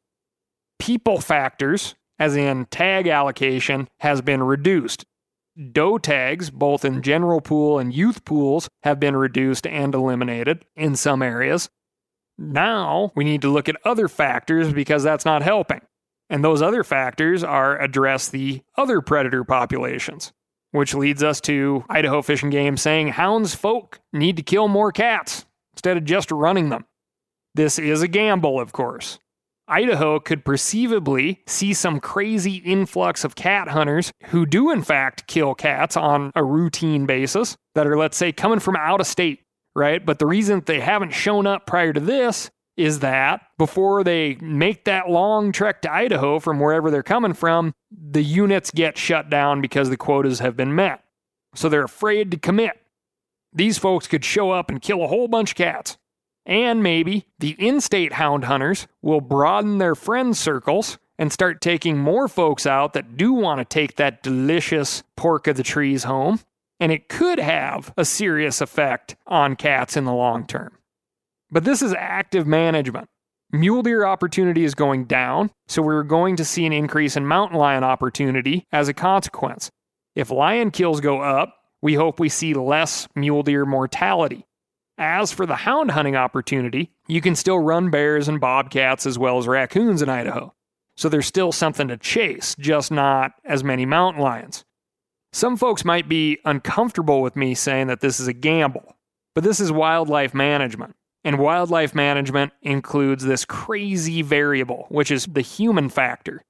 People 0.78 1.20
factors, 1.20 1.94
as 2.18 2.36
in 2.36 2.66
tag 2.66 3.08
allocation, 3.08 3.88
has 4.00 4.20
been 4.20 4.42
reduced. 4.42 5.04
Doe 5.72 5.98
tags, 5.98 6.50
both 6.50 6.84
in 6.84 7.00
general 7.00 7.40
pool 7.40 7.78
and 7.78 7.94
youth 7.94 8.24
pools, 8.24 8.68
have 8.82 8.98
been 8.98 9.16
reduced 9.16 9.66
and 9.66 9.94
eliminated 9.94 10.64
in 10.76 10.96
some 10.96 11.22
areas. 11.22 11.68
Now 12.36 13.12
we 13.14 13.24
need 13.24 13.42
to 13.42 13.52
look 13.52 13.68
at 13.68 13.76
other 13.84 14.08
factors 14.08 14.72
because 14.72 15.02
that's 15.04 15.24
not 15.24 15.42
helping. 15.42 15.80
And 16.30 16.42
those 16.42 16.62
other 16.62 16.84
factors 16.84 17.44
are 17.44 17.80
address 17.80 18.28
the 18.28 18.62
other 18.76 19.00
predator 19.00 19.44
populations, 19.44 20.32
which 20.70 20.94
leads 20.94 21.22
us 21.22 21.40
to 21.42 21.84
Idaho 21.88 22.22
Fish 22.22 22.42
and 22.42 22.52
Game 22.52 22.76
saying 22.76 23.08
hounds 23.08 23.54
folk 23.54 24.00
need 24.12 24.36
to 24.36 24.42
kill 24.42 24.68
more 24.68 24.92
cats 24.92 25.44
instead 25.74 25.96
of 25.96 26.04
just 26.04 26.30
running 26.30 26.70
them. 26.70 26.86
This 27.54 27.78
is 27.78 28.02
a 28.02 28.08
gamble, 28.08 28.58
of 28.58 28.72
course. 28.72 29.18
Idaho 29.66 30.20
could 30.20 30.44
perceivably 30.44 31.42
see 31.46 31.72
some 31.72 32.00
crazy 32.00 32.56
influx 32.56 33.24
of 33.24 33.34
cat 33.34 33.68
hunters 33.68 34.12
who 34.24 34.44
do, 34.44 34.70
in 34.70 34.82
fact, 34.82 35.26
kill 35.26 35.54
cats 35.54 35.96
on 35.96 36.32
a 36.34 36.44
routine 36.44 37.06
basis 37.06 37.56
that 37.74 37.86
are, 37.86 37.96
let's 37.96 38.16
say, 38.16 38.32
coming 38.32 38.58
from 38.58 38.76
out 38.76 39.00
of 39.00 39.06
state 39.06 39.44
right? 39.74 40.04
But 40.04 40.18
the 40.18 40.26
reason 40.26 40.62
they 40.64 40.80
haven't 40.80 41.12
shown 41.12 41.46
up 41.46 41.66
prior 41.66 41.92
to 41.92 42.00
this 42.00 42.50
is 42.76 43.00
that 43.00 43.42
before 43.56 44.02
they 44.02 44.36
make 44.40 44.84
that 44.84 45.08
long 45.08 45.52
trek 45.52 45.82
to 45.82 45.92
Idaho 45.92 46.38
from 46.38 46.60
wherever 46.60 46.90
they're 46.90 47.02
coming 47.02 47.34
from, 47.34 47.74
the 47.90 48.22
units 48.22 48.70
get 48.70 48.98
shut 48.98 49.30
down 49.30 49.60
because 49.60 49.90
the 49.90 49.96
quotas 49.96 50.40
have 50.40 50.56
been 50.56 50.74
met. 50.74 51.04
So 51.54 51.68
they're 51.68 51.84
afraid 51.84 52.30
to 52.32 52.36
commit. 52.36 52.80
These 53.52 53.78
folks 53.78 54.08
could 54.08 54.24
show 54.24 54.50
up 54.50 54.68
and 54.68 54.82
kill 54.82 55.02
a 55.04 55.08
whole 55.08 55.28
bunch 55.28 55.52
of 55.52 55.56
cats. 55.56 55.96
And 56.46 56.82
maybe 56.82 57.26
the 57.38 57.56
in 57.58 57.80
state 57.80 58.14
hound 58.14 58.44
hunters 58.44 58.86
will 59.00 59.20
broaden 59.20 59.78
their 59.78 59.94
friend 59.94 60.36
circles 60.36 60.98
and 61.16 61.32
start 61.32 61.60
taking 61.60 61.96
more 61.96 62.28
folks 62.28 62.66
out 62.66 62.92
that 62.92 63.16
do 63.16 63.32
want 63.32 63.60
to 63.60 63.64
take 63.64 63.96
that 63.96 64.22
delicious 64.22 65.04
pork 65.16 65.46
of 65.46 65.56
the 65.56 65.62
trees 65.62 66.04
home 66.04 66.40
and 66.80 66.92
it 66.92 67.08
could 67.08 67.38
have 67.38 67.94
a 67.96 68.04
serious 68.04 68.60
effect 68.60 69.16
on 69.26 69.56
cats 69.56 69.96
in 69.96 70.04
the 70.04 70.12
long 70.12 70.46
term. 70.46 70.76
But 71.50 71.64
this 71.64 71.82
is 71.82 71.94
active 71.94 72.46
management. 72.46 73.08
Mule 73.52 73.82
deer 73.82 74.04
opportunity 74.04 74.64
is 74.64 74.74
going 74.74 75.04
down, 75.04 75.50
so 75.68 75.80
we're 75.80 76.02
going 76.02 76.36
to 76.36 76.44
see 76.44 76.66
an 76.66 76.72
increase 76.72 77.16
in 77.16 77.26
mountain 77.26 77.58
lion 77.58 77.84
opportunity 77.84 78.66
as 78.72 78.88
a 78.88 78.94
consequence. 78.94 79.70
If 80.16 80.30
lion 80.30 80.70
kills 80.70 81.00
go 81.00 81.20
up, 81.20 81.54
we 81.80 81.94
hope 81.94 82.18
we 82.18 82.28
see 82.28 82.54
less 82.54 83.06
mule 83.14 83.42
deer 83.42 83.64
mortality. 83.66 84.46
As 84.96 85.32
for 85.32 85.44
the 85.44 85.56
hound 85.56 85.90
hunting 85.90 86.16
opportunity, 86.16 86.92
you 87.08 87.20
can 87.20 87.34
still 87.34 87.58
run 87.58 87.90
bears 87.90 88.28
and 88.28 88.40
bobcats 88.40 89.06
as 89.06 89.18
well 89.18 89.38
as 89.38 89.46
raccoons 89.46 90.02
in 90.02 90.08
Idaho. 90.08 90.54
So 90.96 91.08
there's 91.08 91.26
still 91.26 91.52
something 91.52 91.88
to 91.88 91.96
chase, 91.96 92.54
just 92.58 92.90
not 92.90 93.32
as 93.44 93.64
many 93.64 93.84
mountain 93.86 94.22
lions. 94.22 94.64
Some 95.32 95.56
folks 95.56 95.84
might 95.84 96.08
be 96.08 96.38
uncomfortable 96.44 97.20
with 97.20 97.34
me 97.34 97.54
saying 97.54 97.88
that 97.88 98.00
this 98.00 98.20
is 98.20 98.28
a 98.28 98.32
gamble, 98.32 98.96
but 99.34 99.42
this 99.42 99.58
is 99.58 99.72
wildlife 99.72 100.32
management. 100.32 100.94
And 101.24 101.38
wildlife 101.38 101.94
management 101.94 102.52
includes 102.60 103.24
this 103.24 103.46
crazy 103.46 104.20
variable, 104.20 104.86
which 104.90 105.10
is 105.10 105.24
the 105.24 105.40
human 105.40 105.88
factor. 105.88 106.42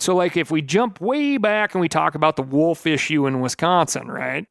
So, 0.00 0.14
like, 0.14 0.36
if 0.36 0.50
we 0.50 0.62
jump 0.62 1.00
way 1.00 1.38
back 1.38 1.74
and 1.74 1.80
we 1.80 1.88
talk 1.88 2.14
about 2.14 2.36
the 2.36 2.42
wolf 2.42 2.86
issue 2.86 3.26
in 3.26 3.40
Wisconsin, 3.40 4.08
right? 4.08 4.46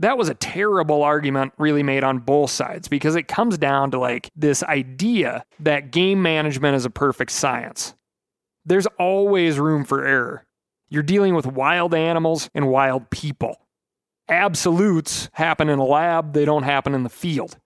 That 0.00 0.18
was 0.18 0.28
a 0.28 0.34
terrible 0.34 1.02
argument, 1.02 1.52
really 1.58 1.82
made 1.82 2.04
on 2.04 2.18
both 2.18 2.50
sides, 2.50 2.88
because 2.88 3.16
it 3.16 3.28
comes 3.28 3.56
down 3.56 3.90
to 3.92 3.98
like 3.98 4.30
this 4.34 4.62
idea 4.62 5.44
that 5.60 5.90
game 5.90 6.22
management 6.22 6.74
is 6.74 6.84
a 6.84 6.90
perfect 6.90 7.30
science. 7.30 7.94
There's 8.64 8.86
always 8.98 9.58
room 9.58 9.84
for 9.84 10.04
error. 10.04 10.44
You're 10.88 11.02
dealing 11.02 11.34
with 11.34 11.46
wild 11.46 11.94
animals 11.94 12.50
and 12.54 12.68
wild 12.68 13.10
people. 13.10 13.56
Absolutes 14.28 15.28
happen 15.34 15.68
in 15.68 15.78
a 15.78 15.84
lab, 15.84 16.32
they 16.32 16.44
don't 16.44 16.62
happen 16.62 16.94
in 16.94 17.04
the 17.04 17.08
field. 17.10 17.58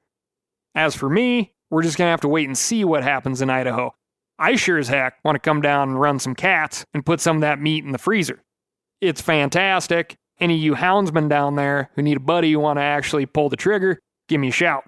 As 0.75 0.95
for 0.95 1.09
me, 1.09 1.53
we're 1.71 1.83
just 1.83 1.97
going 1.97 2.09
to 2.09 2.11
have 2.11 2.21
to 2.23 2.29
wait 2.29 2.49
and 2.49 2.59
see 2.59 2.85
what 2.85 3.05
happens 3.05 3.41
in 3.41 3.49
Idaho. 3.49 3.95
I 4.39 4.57
sure 4.57 4.79
as 4.79 4.89
heck 4.89 5.25
want 5.25 5.37
to 5.37 5.41
come 5.41 5.61
down 5.61 5.91
and 5.91 6.01
run 6.01 6.19
some 6.19 6.35
cats 6.35 6.85
and 6.93 7.07
put 7.07 7.21
some 7.21 7.37
of 7.37 7.41
that 7.43 7.61
meat 7.61 7.85
in 7.85 7.93
the 7.93 7.99
freezer. 7.99 8.43
It's 9.01 9.21
fantastic. 9.21 10.17
Any 10.41 10.55
of 10.55 10.61
you 10.61 10.75
houndsmen 10.75 11.29
down 11.29 11.55
there 11.55 11.91
who 11.95 12.03
need 12.03 12.17
a 12.17 12.21
buddy 12.21 12.51
who 12.53 12.59
want 12.59 12.79
to 12.79 12.83
actually 12.83 13.27
pull 13.27 13.49
the 13.49 13.57
trigger, 13.57 14.01
give 14.29 14.41
me 14.41 14.49
a 14.49 14.53
shout. 14.53 14.85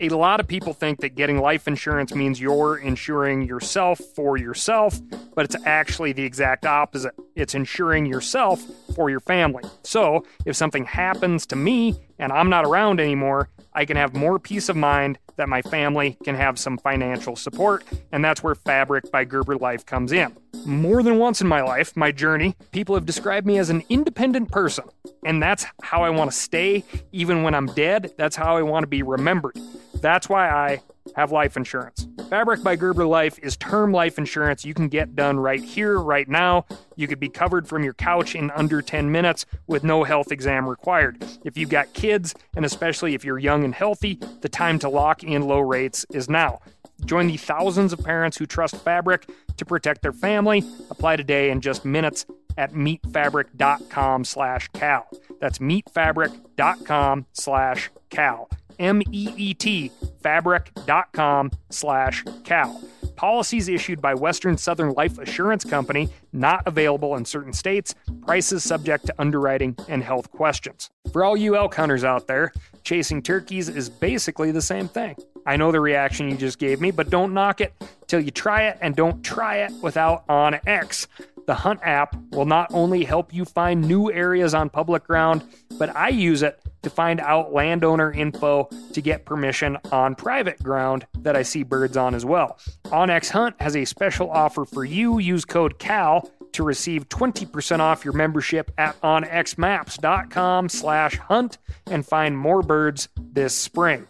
A 0.00 0.10
lot 0.10 0.38
of 0.38 0.46
people 0.46 0.72
think 0.72 1.00
that 1.00 1.16
getting 1.16 1.40
life 1.40 1.66
insurance 1.66 2.14
means 2.14 2.40
you're 2.40 2.76
insuring 2.76 3.42
yourself 3.42 3.98
for 4.14 4.36
yourself, 4.36 5.00
but 5.34 5.44
it's 5.44 5.56
actually 5.66 6.12
the 6.12 6.22
exact 6.22 6.64
opposite. 6.64 7.14
It's 7.38 7.54
insuring 7.54 8.04
yourself 8.04 8.60
for 8.96 9.10
your 9.10 9.20
family. 9.20 9.62
So, 9.84 10.26
if 10.44 10.56
something 10.56 10.84
happens 10.84 11.46
to 11.46 11.56
me 11.56 11.94
and 12.18 12.32
I'm 12.32 12.50
not 12.50 12.66
around 12.66 12.98
anymore, 12.98 13.48
I 13.72 13.84
can 13.84 13.96
have 13.96 14.16
more 14.16 14.40
peace 14.40 14.68
of 14.68 14.74
mind 14.74 15.20
that 15.36 15.48
my 15.48 15.62
family 15.62 16.18
can 16.24 16.34
have 16.34 16.58
some 16.58 16.78
financial 16.78 17.36
support, 17.36 17.84
and 18.10 18.24
that's 18.24 18.42
where 18.42 18.56
Fabric 18.56 19.12
by 19.12 19.22
Gerber 19.22 19.56
Life 19.56 19.86
comes 19.86 20.10
in. 20.10 20.36
More 20.66 21.00
than 21.00 21.18
once 21.18 21.40
in 21.40 21.46
my 21.46 21.62
life, 21.62 21.96
my 21.96 22.10
journey, 22.10 22.56
people 22.72 22.96
have 22.96 23.06
described 23.06 23.46
me 23.46 23.56
as 23.56 23.70
an 23.70 23.84
independent 23.88 24.50
person, 24.50 24.86
and 25.24 25.40
that's 25.40 25.64
how 25.80 26.02
I 26.02 26.10
want 26.10 26.32
to 26.32 26.36
stay 26.36 26.82
even 27.12 27.44
when 27.44 27.54
I'm 27.54 27.66
dead. 27.66 28.14
That's 28.18 28.34
how 28.34 28.56
I 28.56 28.62
want 28.62 28.82
to 28.82 28.88
be 28.88 29.04
remembered. 29.04 29.56
That's 30.00 30.28
why 30.28 30.48
I 30.48 30.80
have 31.16 31.32
life 31.32 31.56
insurance. 31.56 32.06
Fabric 32.28 32.62
by 32.62 32.76
Gerber 32.76 33.06
Life 33.06 33.38
is 33.42 33.56
term 33.56 33.92
life 33.92 34.18
insurance 34.18 34.64
you 34.64 34.74
can 34.74 34.88
get 34.88 35.16
done 35.16 35.40
right 35.40 35.62
here, 35.62 35.98
right 35.98 36.28
now. 36.28 36.66
You 36.96 37.08
could 37.08 37.20
be 37.20 37.28
covered 37.28 37.66
from 37.66 37.84
your 37.84 37.94
couch 37.94 38.34
in 38.34 38.50
under 38.50 38.82
10 38.82 39.10
minutes 39.10 39.46
with 39.66 39.82
no 39.82 40.04
health 40.04 40.30
exam 40.30 40.68
required. 40.68 41.24
If 41.44 41.56
you've 41.56 41.70
got 41.70 41.94
kids, 41.94 42.34
and 42.54 42.64
especially 42.64 43.14
if 43.14 43.24
you're 43.24 43.38
young 43.38 43.64
and 43.64 43.74
healthy, 43.74 44.18
the 44.42 44.48
time 44.48 44.78
to 44.80 44.88
lock 44.88 45.22
in 45.22 45.42
low 45.42 45.60
rates 45.60 46.04
is 46.12 46.28
now. 46.28 46.60
Join 47.04 47.28
the 47.28 47.36
thousands 47.36 47.92
of 47.92 48.00
parents 48.00 48.36
who 48.36 48.46
trust 48.46 48.76
Fabric 48.76 49.28
to 49.56 49.64
protect 49.64 50.02
their 50.02 50.12
family. 50.12 50.64
Apply 50.90 51.16
today 51.16 51.50
in 51.50 51.60
just 51.60 51.84
minutes 51.84 52.26
at 52.56 52.72
meetfabric.com 52.72 54.24
slash 54.24 54.68
cal. 54.74 55.06
That's 55.40 55.58
meetfabric.com 55.58 57.26
slash 57.32 57.90
cal. 58.10 58.50
M-E-E-T 58.78 59.90
fabric.com 60.22 61.50
slash 61.70 62.24
cal. 62.44 62.82
Policies 63.16 63.68
issued 63.68 64.00
by 64.00 64.14
Western 64.14 64.56
Southern 64.56 64.92
Life 64.92 65.18
Assurance 65.18 65.64
Company, 65.64 66.08
not 66.32 66.62
available 66.66 67.16
in 67.16 67.24
certain 67.24 67.52
states. 67.52 67.94
Prices 68.24 68.62
subject 68.62 69.06
to 69.06 69.14
underwriting 69.18 69.76
and 69.88 70.04
health 70.04 70.30
questions. 70.30 70.90
For 71.12 71.24
all 71.24 71.36
you 71.36 71.56
elk 71.56 71.74
hunters 71.74 72.04
out 72.04 72.28
there, 72.28 72.52
chasing 72.84 73.20
turkeys 73.22 73.68
is 73.68 73.88
basically 73.88 74.52
the 74.52 74.62
same 74.62 74.86
thing. 74.86 75.16
I 75.46 75.56
know 75.56 75.72
the 75.72 75.80
reaction 75.80 76.28
you 76.28 76.36
just 76.36 76.58
gave 76.58 76.80
me, 76.80 76.90
but 76.90 77.10
don't 77.10 77.34
knock 77.34 77.60
it 77.60 77.72
till 78.06 78.20
you 78.20 78.30
try 78.30 78.68
it 78.68 78.78
and 78.80 78.94
don't 78.94 79.24
try 79.24 79.62
it 79.62 79.72
without 79.82 80.26
OnX. 80.28 81.06
The 81.48 81.54
Hunt 81.54 81.80
app 81.82 82.14
will 82.32 82.44
not 82.44 82.68
only 82.74 83.04
help 83.04 83.32
you 83.32 83.46
find 83.46 83.80
new 83.80 84.12
areas 84.12 84.52
on 84.52 84.68
public 84.68 85.04
ground, 85.04 85.42
but 85.78 85.96
I 85.96 86.10
use 86.10 86.42
it 86.42 86.60
to 86.82 86.90
find 86.90 87.20
out 87.20 87.54
landowner 87.54 88.12
info 88.12 88.68
to 88.92 89.00
get 89.00 89.24
permission 89.24 89.78
on 89.90 90.14
private 90.14 90.62
ground 90.62 91.06
that 91.20 91.36
I 91.36 91.42
see 91.42 91.62
birds 91.62 91.96
on 91.96 92.14
as 92.14 92.26
well. 92.26 92.58
OnX 92.88 93.30
Hunt 93.30 93.56
has 93.60 93.76
a 93.76 93.86
special 93.86 94.30
offer 94.30 94.66
for 94.66 94.84
you. 94.84 95.20
Use 95.20 95.46
code 95.46 95.78
CAL 95.78 96.30
to 96.52 96.62
receive 96.62 97.08
20% 97.08 97.80
off 97.80 98.04
your 98.04 98.12
membership 98.12 98.70
at 98.76 99.00
onxmaps.com 99.00 100.68
slash 100.68 101.16
hunt 101.16 101.56
and 101.86 102.04
find 102.04 102.36
more 102.36 102.60
birds 102.60 103.08
this 103.16 103.54
spring. 103.54 104.06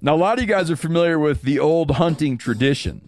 Now, 0.00 0.14
a 0.14 0.16
lot 0.16 0.38
of 0.38 0.44
you 0.44 0.48
guys 0.48 0.70
are 0.70 0.76
familiar 0.76 1.18
with 1.18 1.42
the 1.42 1.58
old 1.58 1.90
hunting 1.92 2.38
tradition 2.38 3.07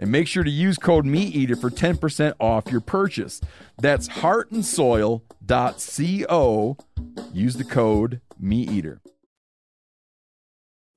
and 0.00 0.10
make 0.10 0.26
sure 0.26 0.42
to 0.42 0.50
use 0.50 0.78
code 0.78 1.04
MeatEater 1.04 1.60
for 1.60 1.70
10% 1.70 2.32
off 2.40 2.72
your 2.72 2.80
purchase. 2.80 3.40
That's 3.78 4.08
heartandsoil.co. 4.08 6.76
Use 7.32 7.54
the 7.54 7.64
code 7.64 8.20
MeatEater. 8.42 8.98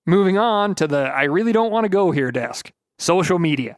Moving 0.05 0.38
on 0.38 0.75
to 0.75 0.88
the 0.88 0.98
I 0.98 1.24
really 1.24 1.51
don't 1.51 1.72
want 1.72 1.86
to 1.86 1.89
go 1.89 2.12
here 2.12 2.31
desk 2.31 2.72
social 2.98 3.39
media. 3.39 3.77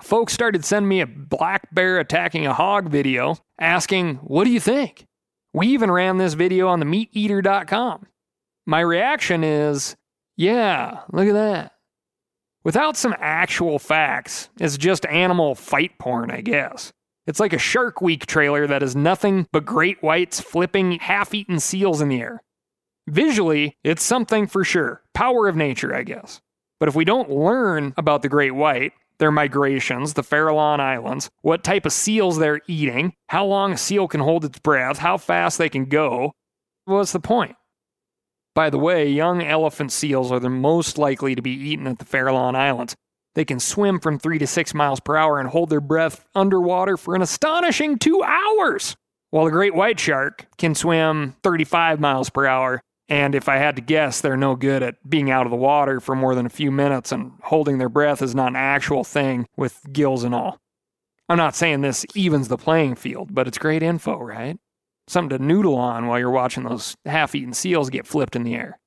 Folks 0.00 0.32
started 0.32 0.64
sending 0.64 0.88
me 0.88 1.00
a 1.00 1.06
black 1.06 1.72
bear 1.72 1.98
attacking 1.98 2.46
a 2.46 2.54
hog 2.54 2.88
video 2.88 3.36
asking, 3.60 4.16
What 4.16 4.44
do 4.44 4.50
you 4.50 4.60
think? 4.60 5.06
We 5.52 5.68
even 5.68 5.90
ran 5.90 6.18
this 6.18 6.34
video 6.34 6.68
on 6.68 6.80
the 6.80 6.86
meateater.com. 6.86 8.06
My 8.66 8.80
reaction 8.80 9.44
is, 9.44 9.96
Yeah, 10.36 11.00
look 11.12 11.28
at 11.28 11.34
that. 11.34 11.71
Without 12.64 12.96
some 12.96 13.14
actual 13.18 13.78
facts, 13.78 14.48
it's 14.60 14.78
just 14.78 15.04
animal 15.06 15.54
fight 15.54 15.98
porn, 15.98 16.30
I 16.30 16.42
guess. 16.42 16.92
It's 17.26 17.40
like 17.40 17.52
a 17.52 17.58
Shark 17.58 18.00
Week 18.00 18.26
trailer 18.26 18.66
that 18.66 18.82
is 18.82 18.94
nothing 18.94 19.46
but 19.52 19.64
great 19.64 20.02
whites 20.02 20.40
flipping 20.40 20.98
half 21.00 21.34
eaten 21.34 21.58
seals 21.58 22.00
in 22.00 22.08
the 22.08 22.20
air. 22.20 22.42
Visually, 23.08 23.76
it's 23.82 24.02
something 24.02 24.46
for 24.46 24.64
sure. 24.64 25.02
Power 25.12 25.48
of 25.48 25.56
nature, 25.56 25.94
I 25.94 26.02
guess. 26.04 26.40
But 26.78 26.88
if 26.88 26.94
we 26.94 27.04
don't 27.04 27.30
learn 27.30 27.94
about 27.96 28.22
the 28.22 28.28
great 28.28 28.54
white, 28.54 28.92
their 29.18 29.32
migrations, 29.32 30.14
the 30.14 30.22
Farallon 30.22 30.80
Islands, 30.80 31.30
what 31.42 31.64
type 31.64 31.86
of 31.86 31.92
seals 31.92 32.38
they're 32.38 32.60
eating, 32.66 33.12
how 33.28 33.44
long 33.44 33.72
a 33.72 33.76
seal 33.76 34.08
can 34.08 34.20
hold 34.20 34.44
its 34.44 34.58
breath, 34.58 34.98
how 34.98 35.16
fast 35.16 35.58
they 35.58 35.68
can 35.68 35.84
go, 35.86 36.32
what's 36.84 37.12
the 37.12 37.20
point? 37.20 37.56
By 38.54 38.68
the 38.68 38.78
way, 38.78 39.08
young 39.08 39.42
elephant 39.42 39.92
seals 39.92 40.30
are 40.30 40.40
the 40.40 40.50
most 40.50 40.98
likely 40.98 41.34
to 41.34 41.42
be 41.42 41.52
eaten 41.52 41.86
at 41.86 41.98
the 41.98 42.04
Farallon 42.04 42.54
Islands. 42.54 42.94
They 43.34 43.46
can 43.46 43.60
swim 43.60 43.98
from 43.98 44.18
3 44.18 44.38
to 44.38 44.46
6 44.46 44.74
miles 44.74 45.00
per 45.00 45.16
hour 45.16 45.40
and 45.40 45.48
hold 45.48 45.70
their 45.70 45.80
breath 45.80 46.24
underwater 46.34 46.98
for 46.98 47.14
an 47.14 47.22
astonishing 47.22 47.98
2 47.98 48.22
hours, 48.22 48.94
while 49.30 49.46
the 49.46 49.50
great 49.50 49.74
white 49.74 49.98
shark 49.98 50.46
can 50.58 50.74
swim 50.74 51.34
35 51.42 51.98
miles 51.98 52.28
per 52.28 52.46
hour. 52.46 52.82
And 53.08 53.34
if 53.34 53.48
I 53.48 53.56
had 53.56 53.76
to 53.76 53.82
guess, 53.82 54.20
they're 54.20 54.36
no 54.36 54.54
good 54.54 54.82
at 54.82 55.08
being 55.08 55.30
out 55.30 55.46
of 55.46 55.50
the 55.50 55.56
water 55.56 55.98
for 55.98 56.14
more 56.14 56.34
than 56.34 56.46
a 56.46 56.50
few 56.50 56.70
minutes, 56.70 57.10
and 57.10 57.32
holding 57.44 57.78
their 57.78 57.88
breath 57.88 58.20
is 58.20 58.34
not 58.34 58.48
an 58.48 58.56
actual 58.56 59.02
thing 59.02 59.46
with 59.56 59.80
gills 59.92 60.24
and 60.24 60.34
all. 60.34 60.58
I'm 61.28 61.38
not 61.38 61.56
saying 61.56 61.80
this 61.80 62.04
evens 62.14 62.48
the 62.48 62.58
playing 62.58 62.96
field, 62.96 63.34
but 63.34 63.48
it's 63.48 63.56
great 63.56 63.82
info, 63.82 64.18
right? 64.18 64.58
Something 65.12 65.38
to 65.38 65.44
noodle 65.44 65.76
on 65.76 66.06
while 66.06 66.18
you're 66.18 66.30
watching 66.30 66.64
those 66.64 66.96
half 67.04 67.34
eaten 67.34 67.52
seals 67.52 67.90
get 67.90 68.06
flipped 68.06 68.34
in 68.34 68.42
the 68.42 68.54
air. 68.54 68.78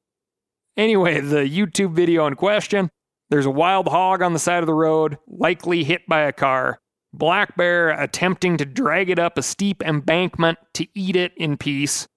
Anyway, 0.76 1.22
the 1.22 1.48
YouTube 1.48 1.94
video 1.94 2.26
in 2.28 2.36
question 2.36 2.90
there's 3.30 3.46
a 3.46 3.52
wild 3.52 3.88
hog 3.88 4.22
on 4.22 4.34
the 4.34 4.40
side 4.40 4.62
of 4.62 4.68
the 4.68 4.74
road, 4.74 5.18
likely 5.28 5.84
hit 5.84 6.08
by 6.08 6.22
a 6.22 6.32
car. 6.32 6.80
Black 7.12 7.56
bear 7.56 7.90
attempting 7.90 8.58
to 8.58 8.66
drag 8.66 9.10
it 9.10 9.18
up 9.18 9.38
a 9.38 9.42
steep 9.42 9.82
embankment 9.82 10.60
to 10.74 10.86
eat 10.94 11.16
it 11.16 11.32
in 11.38 11.58
peace. 11.58 12.08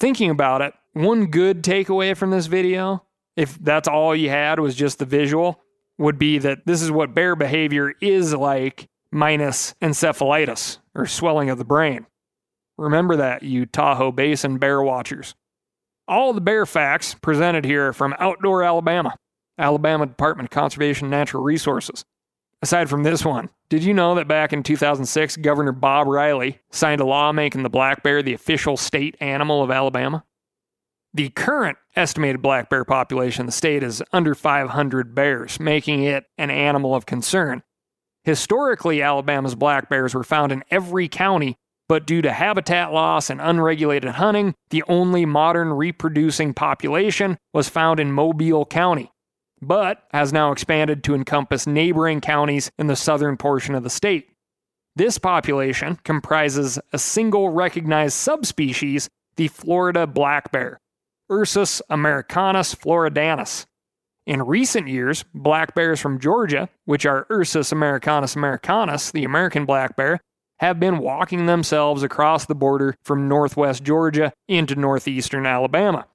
Thinking 0.00 0.30
about 0.30 0.62
it, 0.62 0.72
one 0.94 1.26
good 1.26 1.62
takeaway 1.62 2.16
from 2.16 2.30
this 2.30 2.46
video, 2.46 3.04
if 3.36 3.56
that's 3.58 3.86
all 3.86 4.16
you 4.16 4.30
had 4.30 4.58
was 4.58 4.74
just 4.74 4.98
the 4.98 5.04
visual, 5.04 5.60
would 5.98 6.18
be 6.18 6.38
that 6.38 6.66
this 6.66 6.82
is 6.82 6.90
what 6.90 7.14
bear 7.14 7.36
behavior 7.36 7.92
is 8.00 8.34
like 8.34 8.88
minus 9.12 9.74
encephalitis 9.80 10.78
or 10.94 11.06
swelling 11.06 11.50
of 11.50 11.58
the 11.58 11.64
brain. 11.64 12.06
Remember 12.82 13.14
that, 13.16 13.44
you 13.44 13.64
Tahoe 13.64 14.10
Basin 14.10 14.58
bear 14.58 14.82
watchers. 14.82 15.36
All 16.08 16.32
the 16.32 16.40
bear 16.40 16.66
facts 16.66 17.14
presented 17.14 17.64
here 17.64 17.92
from 17.92 18.12
Outdoor 18.18 18.64
Alabama, 18.64 19.14
Alabama 19.56 20.04
Department 20.04 20.48
of 20.48 20.50
Conservation 20.50 21.06
and 21.06 21.12
Natural 21.12 21.44
Resources. 21.44 22.04
Aside 22.60 22.90
from 22.90 23.04
this 23.04 23.24
one, 23.24 23.50
did 23.68 23.84
you 23.84 23.94
know 23.94 24.16
that 24.16 24.26
back 24.26 24.52
in 24.52 24.64
2006, 24.64 25.36
Governor 25.36 25.70
Bob 25.70 26.08
Riley 26.08 26.58
signed 26.72 27.00
a 27.00 27.04
law 27.04 27.30
making 27.30 27.62
the 27.62 27.70
black 27.70 28.02
bear 28.02 28.20
the 28.20 28.34
official 28.34 28.76
state 28.76 29.16
animal 29.20 29.62
of 29.62 29.70
Alabama? 29.70 30.24
The 31.14 31.28
current 31.28 31.78
estimated 31.94 32.42
black 32.42 32.68
bear 32.68 32.84
population 32.84 33.42
in 33.42 33.46
the 33.46 33.52
state 33.52 33.84
is 33.84 34.02
under 34.12 34.34
500 34.34 35.14
bears, 35.14 35.60
making 35.60 36.02
it 36.02 36.24
an 36.36 36.50
animal 36.50 36.96
of 36.96 37.06
concern. 37.06 37.62
Historically, 38.24 39.02
Alabama's 39.02 39.54
black 39.54 39.88
bears 39.88 40.14
were 40.14 40.24
found 40.24 40.50
in 40.50 40.64
every 40.68 41.06
county 41.08 41.58
but 41.88 42.06
due 42.06 42.22
to 42.22 42.32
habitat 42.32 42.92
loss 42.92 43.30
and 43.30 43.40
unregulated 43.40 44.12
hunting, 44.12 44.54
the 44.70 44.82
only 44.88 45.26
modern 45.26 45.72
reproducing 45.72 46.54
population 46.54 47.38
was 47.52 47.68
found 47.68 48.00
in 48.00 48.12
Mobile 48.12 48.64
County, 48.64 49.10
but 49.60 50.04
has 50.12 50.32
now 50.32 50.52
expanded 50.52 51.04
to 51.04 51.14
encompass 51.14 51.66
neighboring 51.66 52.20
counties 52.20 52.70
in 52.78 52.86
the 52.86 52.96
southern 52.96 53.36
portion 53.36 53.74
of 53.74 53.82
the 53.82 53.90
state. 53.90 54.28
This 54.94 55.18
population 55.18 55.98
comprises 56.04 56.78
a 56.92 56.98
single 56.98 57.48
recognized 57.48 58.14
subspecies, 58.14 59.08
the 59.36 59.48
Florida 59.48 60.06
black 60.06 60.52
bear, 60.52 60.80
Ursus 61.30 61.80
americanus 61.88 62.74
floridanus. 62.74 63.64
In 64.26 64.42
recent 64.42 64.86
years, 64.88 65.24
black 65.34 65.74
bears 65.74 65.98
from 65.98 66.20
Georgia, 66.20 66.68
which 66.84 67.06
are 67.06 67.26
Ursus 67.30 67.72
americanus 67.72 68.36
americanus, 68.36 69.10
the 69.10 69.24
American 69.24 69.64
black 69.64 69.96
bear, 69.96 70.20
have 70.62 70.78
been 70.78 70.98
walking 70.98 71.46
themselves 71.46 72.04
across 72.04 72.46
the 72.46 72.54
border 72.54 72.94
from 73.02 73.26
northwest 73.26 73.82
Georgia 73.82 74.32
into 74.46 74.76
northeastern 74.76 75.44
Alabama. 75.44 76.06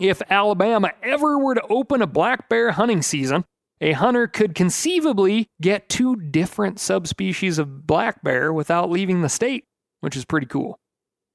If 0.00 0.22
Alabama 0.30 0.92
ever 1.02 1.38
were 1.38 1.54
to 1.54 1.66
open 1.68 2.00
a 2.00 2.06
black 2.06 2.48
bear 2.48 2.72
hunting 2.72 3.02
season, 3.02 3.44
a 3.82 3.92
hunter 3.92 4.26
could 4.26 4.54
conceivably 4.54 5.48
get 5.60 5.90
two 5.90 6.16
different 6.16 6.80
subspecies 6.80 7.58
of 7.58 7.86
black 7.86 8.22
bear 8.24 8.54
without 8.54 8.90
leaving 8.90 9.20
the 9.20 9.28
state, 9.28 9.64
which 10.00 10.16
is 10.16 10.24
pretty 10.24 10.46
cool. 10.46 10.78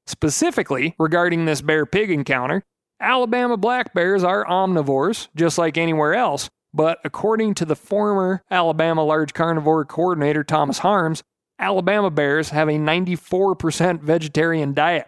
Specifically, 0.07 0.95
regarding 0.97 1.45
this 1.45 1.62
bear 1.62 1.85
pig 1.85 2.09
encounter, 2.09 2.63
Alabama 2.99 3.57
black 3.57 3.93
bears 3.93 4.23
are 4.23 4.43
omnivores, 4.43 5.27
just 5.35 5.59
like 5.59 5.77
anywhere 5.77 6.15
else, 6.15 6.49
but 6.73 6.97
according 7.05 7.53
to 7.53 7.65
the 7.65 7.75
former 7.75 8.41
Alabama 8.49 9.03
large 9.03 9.35
carnivore 9.35 9.85
coordinator 9.85 10.43
Thomas 10.43 10.79
Harms, 10.79 11.21
Alabama 11.59 12.09
bears 12.09 12.49
have 12.49 12.69
a 12.69 12.73
94% 12.73 14.01
vegetarian 14.01 14.73
diet. 14.73 15.07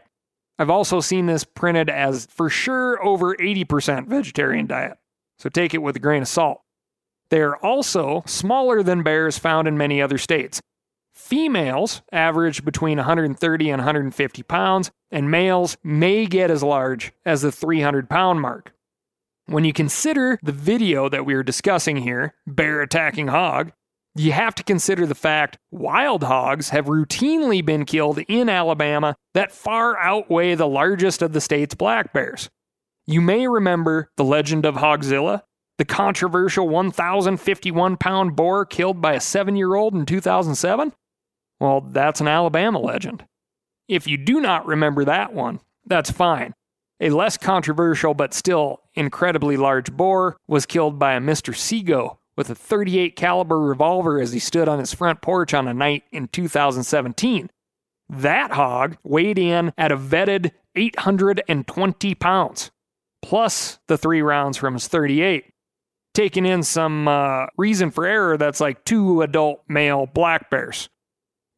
I've 0.59 0.69
also 0.69 0.99
seen 0.99 1.25
this 1.25 1.43
printed 1.43 1.89
as 1.89 2.27
for 2.27 2.49
sure 2.49 3.03
over 3.03 3.35
80% 3.35 4.07
vegetarian 4.07 4.67
diet, 4.67 4.97
so 5.39 5.49
take 5.49 5.73
it 5.73 5.81
with 5.81 5.95
a 5.95 5.99
grain 5.99 6.21
of 6.21 6.27
salt. 6.27 6.61
They 7.29 7.39
are 7.41 7.55
also 7.55 8.23
smaller 8.27 8.83
than 8.83 9.03
bears 9.03 9.39
found 9.39 9.67
in 9.67 9.77
many 9.77 10.01
other 10.01 10.17
states. 10.17 10.61
Females 11.13 12.01
average 12.11 12.65
between 12.65 12.97
130 12.97 13.69
and 13.69 13.79
150 13.79 14.43
pounds, 14.43 14.91
and 15.09 15.31
males 15.31 15.77
may 15.83 16.25
get 16.25 16.51
as 16.51 16.61
large 16.61 17.13
as 17.25 17.41
the 17.41 17.51
300 17.51 18.09
pound 18.09 18.41
mark. 18.41 18.73
When 19.45 19.63
you 19.65 19.73
consider 19.73 20.39
the 20.43 20.51
video 20.51 21.09
that 21.09 21.25
we 21.25 21.33
are 21.33 21.43
discussing 21.43 21.97
here, 21.97 22.35
bear 22.45 22.81
attacking 22.81 23.27
hog, 23.27 23.71
you 24.15 24.32
have 24.34 24.56
to 24.56 24.63
consider 24.63 25.06
the 25.06 25.15
fact 25.15 25.58
wild 25.71 26.24
hogs 26.24 26.69
have 26.69 26.86
routinely 26.86 27.65
been 27.65 27.86
killed 27.86 28.19
in 28.28 28.50
Alabama 28.50 29.15
that 29.34 29.52
far 29.52 29.97
outweigh 29.97 30.56
the 30.56 30.67
largest 30.67 31.21
of 31.21 31.34
the 31.34 31.41
state's 31.41 31.76
black 31.76 32.12
bears. 32.13 32.50
You 33.08 33.21
may 33.21 33.47
remember 33.47 34.12
the 34.17 34.24
legend 34.24 34.65
of 34.65 34.76
Hogzilla, 34.76 35.43
the 35.78 35.86
controversial 35.86 36.67
1,051 36.67 37.97
pound 37.97 38.36
boar 38.36 38.65
killed 38.65 39.02
by 39.02 39.13
a 39.13 39.21
seven 39.21 39.56
year 39.56 39.76
old 39.76 39.93
in 39.93 40.06
2007? 40.06 40.93
Well, 41.60 41.82
that's 41.82 42.21
an 42.21 42.28
Alabama 42.28 42.80
legend. 42.80 43.26
If 43.88 44.08
you 44.08 44.17
do 44.17 44.41
not 44.41 44.65
remember 44.65 45.06
that 45.06 45.34
one, 45.34 45.60
that's 45.86 46.12
fine. 46.12 46.54
A 47.00 47.10
less 47.10 47.38
controversial 47.38 48.13
but 48.13 48.34
still 48.34 48.82
incredibly 48.93 49.58
large 49.58 49.91
boar 49.91 50.38
was 50.47 50.65
killed 50.65 51.00
by 51.00 51.13
a 51.13 51.19
Mr. 51.19 51.54
Seago 51.54 52.17
with 52.36 52.50
a 52.50 52.56
38 52.56 53.15
caliber 53.15 53.60
revolver 53.60 54.20
as 54.20 54.34
he 54.34 54.39
stood 54.39 54.67
on 54.67 54.80
his 54.80 54.94
front 54.94 55.22
porch 55.22 55.54
on 55.54 55.67
a 55.67 55.74
night 55.74 56.04
in 56.12 56.28
2017. 56.28 57.50
That 58.10 58.52
hog 58.52 58.98
weighed 59.04 59.38
in 59.38 59.74
at 59.78 59.91
a 59.91 59.98
vetted 59.98 60.52
820 60.76 62.15
pounds, 62.15 62.72
plus 63.22 63.80
the 63.88 63.98
three 63.98 64.22
rounds 64.22 64.58
from 64.58 64.74
his 64.74 64.88
38 64.88 65.46
taking 66.13 66.46
in 66.46 66.63
some 66.63 67.08
uh, 67.08 67.48
reason 67.58 67.91
for 67.91 68.06
error 68.06 68.38
that's 68.38 68.60
like 68.60 68.84
two 68.84 69.22
adult 69.22 69.63
male 69.67 70.06
black 70.06 70.50
bears. 70.50 70.89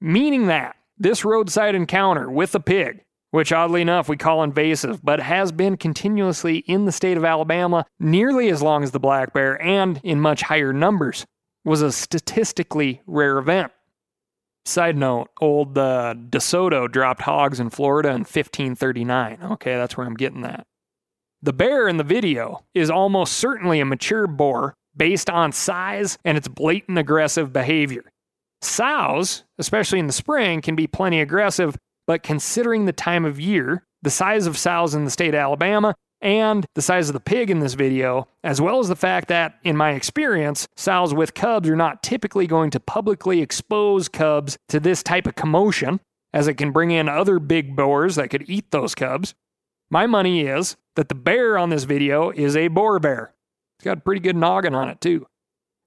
Meaning 0.01 0.47
that 0.47 0.75
this 0.97 1.25
roadside 1.25 1.75
encounter 1.75 2.29
with 2.29 2.53
a 2.55 2.59
pig, 2.59 3.02
which 3.33 3.51
oddly 3.51 3.81
enough 3.81 4.07
we 4.07 4.15
call 4.15 4.43
invasive, 4.43 5.03
but 5.03 5.19
has 5.19 5.51
been 5.51 5.75
continuously 5.75 6.57
in 6.67 6.85
the 6.85 6.91
state 6.91 7.17
of 7.17 7.25
Alabama 7.25 7.83
nearly 7.99 8.49
as 8.49 8.61
long 8.61 8.83
as 8.83 8.91
the 8.91 8.99
black 8.99 9.33
bear 9.33 9.59
and 9.59 9.99
in 10.03 10.21
much 10.21 10.43
higher 10.43 10.71
numbers, 10.71 11.25
was 11.65 11.81
a 11.81 11.91
statistically 11.91 13.01
rare 13.07 13.39
event. 13.39 13.71
Side 14.65 14.95
note, 14.95 15.29
old 15.41 15.79
uh, 15.79 16.13
DeSoto 16.29 16.87
dropped 16.89 17.23
hogs 17.23 17.59
in 17.59 17.71
Florida 17.71 18.09
in 18.09 18.19
1539. 18.19 19.39
Okay, 19.53 19.77
that's 19.77 19.97
where 19.97 20.05
I'm 20.05 20.13
getting 20.13 20.41
that. 20.41 20.67
The 21.41 21.53
bear 21.53 21.87
in 21.87 21.97
the 21.97 22.03
video 22.03 22.63
is 22.75 22.91
almost 22.91 23.33
certainly 23.33 23.79
a 23.79 23.85
mature 23.85 24.27
boar 24.27 24.75
based 24.95 25.31
on 25.31 25.53
size 25.53 26.19
and 26.23 26.37
its 26.37 26.47
blatant 26.47 26.99
aggressive 26.99 27.51
behavior. 27.51 28.03
Sows, 28.61 29.43
especially 29.57 29.97
in 29.97 30.05
the 30.05 30.13
spring, 30.13 30.61
can 30.61 30.75
be 30.75 30.85
plenty 30.85 31.19
aggressive, 31.19 31.75
but 32.07 32.23
considering 32.23 32.85
the 32.85 32.93
time 32.93 33.25
of 33.25 33.39
year, 33.39 33.83
the 34.01 34.09
size 34.09 34.47
of 34.47 34.57
sows 34.57 34.93
in 34.95 35.05
the 35.05 35.11
state 35.11 35.33
of 35.33 35.39
Alabama, 35.39 35.95
and 36.21 36.65
the 36.75 36.81
size 36.81 37.09
of 37.09 37.13
the 37.13 37.19
pig 37.19 37.49
in 37.49 37.59
this 37.59 37.73
video, 37.73 38.27
as 38.43 38.61
well 38.61 38.79
as 38.79 38.87
the 38.87 38.95
fact 38.95 39.27
that, 39.27 39.55
in 39.63 39.75
my 39.75 39.91
experience, 39.91 40.67
sows 40.77 41.13
with 41.13 41.33
cubs 41.33 41.67
are 41.67 41.75
not 41.75 42.01
typically 42.01 42.47
going 42.47 42.69
to 42.71 42.79
publicly 42.79 43.41
expose 43.41 44.07
cubs 44.07 44.57
to 44.69 44.79
this 44.79 45.03
type 45.03 45.27
of 45.27 45.35
commotion, 45.35 45.99
as 46.33 46.47
it 46.47 46.55
can 46.55 46.71
bring 46.71 46.91
in 46.91 47.09
other 47.09 47.39
big 47.39 47.75
boars 47.75 48.15
that 48.15 48.29
could 48.29 48.49
eat 48.49 48.71
those 48.71 48.95
cubs. 48.95 49.35
My 49.91 50.07
money 50.07 50.41
is 50.41 50.77
that 50.95 51.09
the 51.09 51.15
bear 51.15 51.57
on 51.57 51.69
this 51.69 51.83
video 51.83 52.31
is 52.31 52.55
a 52.55 52.69
boar 52.69 52.99
bear. 52.99 53.33
It's 53.77 53.85
got 53.85 53.97
a 53.97 54.01
pretty 54.01 54.21
good 54.21 54.37
noggin 54.37 54.73
on 54.73 54.87
it, 54.89 55.01
too. 55.01 55.27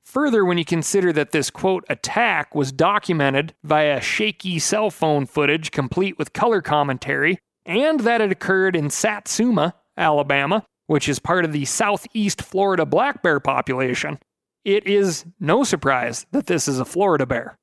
Further, 0.07 0.45
when 0.45 0.57
you 0.57 0.65
consider 0.65 1.13
that 1.13 1.33
this 1.33 1.51
quote 1.51 1.85
attack 1.89 2.55
was 2.55 2.71
documented 2.71 3.55
via 3.65 4.01
shaky 4.01 4.61
cell 4.61 4.89
phone 4.89 5.27
footage 5.27 5.73
complete 5.73 6.17
with 6.17 6.33
color 6.33 6.63
commentary, 6.63 7.41
and 7.67 8.01
that 8.01 8.21
it 8.21 8.31
occurred 8.31 8.77
in 8.77 8.89
Satsuma, 8.89 9.75
Alabama, 9.97 10.65
which 10.87 11.09
is 11.09 11.19
part 11.19 11.45
of 11.45 11.53
the 11.53 11.65
southeast 11.65 12.41
Florida 12.41 12.87
black 12.87 13.21
bear 13.21 13.41
population, 13.41 14.21
it 14.65 14.87
is 14.87 15.27
no 15.41 15.65
surprise 15.65 16.25
that 16.31 16.47
this 16.47 16.69
is 16.69 16.79
a 16.79 16.85
Florida 16.85 17.27
bear. 17.27 17.59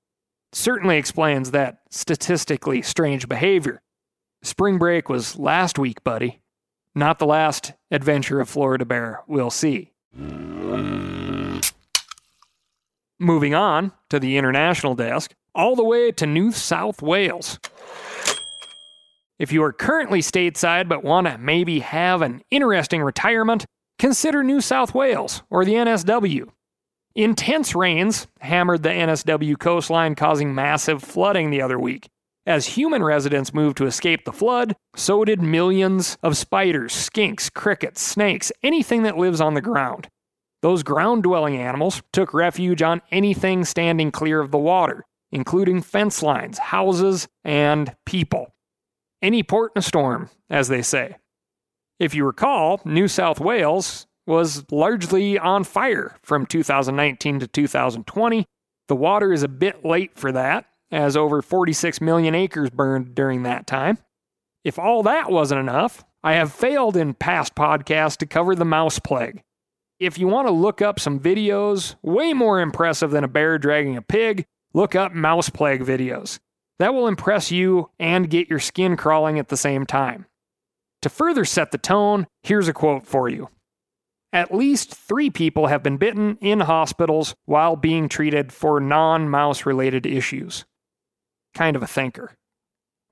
Certainly 0.52 0.98
explains 0.98 1.52
that 1.52 1.80
statistically 1.90 2.82
strange 2.82 3.30
behavior. 3.30 3.82
Spring 4.44 4.78
break 4.78 5.08
was 5.08 5.40
last 5.40 5.80
week, 5.80 6.04
buddy. 6.04 6.42
Not 6.94 7.20
the 7.20 7.26
last 7.26 7.72
adventure 7.90 8.42
of 8.42 8.50
Florida 8.50 8.84
Bear 8.84 9.22
we'll 9.28 9.50
see. 9.50 9.94
Moving 13.24 13.56
on 13.56 13.94
to 14.10 14.20
the 14.20 14.36
international 14.36 14.96
desk, 14.96 15.34
all 15.56 15.78
the 15.78 15.84
way 15.86 16.12
to 16.12 16.28
New 16.28 16.52
South 16.52 17.02
Wales. 17.02 17.58
If 19.40 19.54
you 19.54 19.64
are 19.64 19.72
currently 19.72 20.20
stateside 20.20 20.90
but 20.90 21.06
want 21.06 21.28
to 21.28 21.38
maybe 21.38 21.80
have 21.80 22.22
an 22.22 22.42
interesting 22.52 23.02
retirement, 23.02 23.66
consider 23.98 24.44
New 24.44 24.60
South 24.60 24.94
Wales 24.94 25.42
or 25.50 25.64
the 25.64 25.76
NSW. 25.76 26.50
Intense 27.16 27.74
rains 27.74 28.28
hammered 28.42 28.84
the 28.84 28.90
NSW 28.90 29.58
coastline, 29.58 30.16
causing 30.16 30.54
massive 30.54 31.02
flooding 31.02 31.50
the 31.50 31.62
other 31.62 31.80
week. 31.80 32.10
As 32.46 32.66
human 32.66 33.02
residents 33.02 33.54
moved 33.54 33.78
to 33.78 33.86
escape 33.86 34.26
the 34.26 34.34
flood, 34.34 34.76
so 34.98 35.24
did 35.24 35.42
millions 35.42 36.18
of 36.22 36.36
spiders, 36.36 36.92
skinks, 36.92 37.50
crickets, 37.50 38.02
snakes, 38.02 38.52
anything 38.62 39.04
that 39.04 39.18
lives 39.18 39.40
on 39.40 39.54
the 39.54 39.62
ground. 39.62 40.10
Those 40.64 40.82
ground 40.82 41.24
dwelling 41.24 41.58
animals 41.58 42.02
took 42.14 42.34
refuge 42.34 42.82
on 42.82 43.02
anything 43.12 43.66
standing 43.66 44.12
clear 44.12 44.40
of 44.40 44.52
the 44.52 44.58
water, 44.58 45.04
including 45.30 45.82
fence 45.82 46.24
lines, 46.24 46.58
houses, 46.58 47.28
and 47.44 47.94
people. 48.06 48.56
Any 49.22 49.44
port 49.44 49.74
in 49.76 49.82
a 49.82 49.84
storm, 49.84 50.30
as 50.50 50.70
they 50.70 50.82
say. 50.82 51.18
If 52.00 52.16
you 52.16 52.26
recall, 52.26 52.80
New 52.86 53.10
South 53.10 53.42
Wales 53.42 54.08
was 54.26 54.64
largely 54.72 55.38
on 55.38 55.66
fire 55.66 56.16
from 56.24 56.46
2019 56.46 57.42
to 57.42 57.48
2020. 57.48 58.46
The 58.88 58.96
water 58.96 59.34
is 59.34 59.44
a 59.44 59.50
bit 59.50 59.84
late 59.84 60.18
for 60.18 60.32
that, 60.32 60.68
as 60.90 61.18
over 61.18 61.42
46 61.42 62.00
million 62.00 62.36
acres 62.36 62.70
burned 62.70 63.16
during 63.16 63.44
that 63.44 63.68
time. 63.68 63.98
If 64.64 64.80
all 64.80 65.04
that 65.04 65.30
wasn't 65.30 65.60
enough, 65.60 66.06
I 66.24 66.36
have 66.36 66.54
failed 66.54 66.96
in 66.96 67.16
past 67.16 67.54
podcasts 67.54 68.16
to 68.20 68.26
cover 68.26 68.56
the 68.56 68.64
mouse 68.64 68.98
plague. 68.98 69.44
If 70.04 70.18
you 70.18 70.28
want 70.28 70.50
to 70.50 70.54
look 70.54 70.82
up 70.82 71.00
some 71.00 71.18
videos 71.18 71.96
way 72.02 72.34
more 72.34 72.60
impressive 72.60 73.12
than 73.12 73.24
a 73.24 73.30
bear 73.30 73.58
dragging 73.58 73.96
a 73.96 74.02
pig, 74.02 74.46
look 74.74 74.96
up 74.96 75.14
mouse 75.14 75.50
plague 75.50 75.82
videos. 75.82 76.40
That 76.80 76.94
will 76.94 77.08
impress 77.08 77.52
you 77.52 77.90
and 77.98 78.30
get 78.30 78.50
your 78.50 78.60
skin 78.60 78.98
crawling 78.98 79.40
at 79.40 79.48
the 79.48 79.56
same 79.56 79.86
time. 79.86 80.26
To 81.04 81.10
further 81.10 81.46
set 81.46 81.72
the 81.72 81.78
tone, 81.78 82.28
here's 82.42 82.68
a 82.68 82.74
quote 82.74 83.08
for 83.08 83.30
you. 83.30 83.48
At 84.34 84.54
least 84.54 84.94
three 84.94 85.30
people 85.30 85.68
have 85.68 85.84
been 85.84 85.96
bitten 85.96 86.38
in 86.42 86.60
hospitals 86.60 87.34
while 87.46 87.78
being 87.78 88.10
treated 88.10 88.52
for 88.52 88.82
non 88.82 89.30
mouse 89.30 89.66
related 89.66 90.06
issues 90.06 90.66
kind 91.54 91.78
of 91.78 91.84
a 91.84 91.88
thinker. 91.88 92.36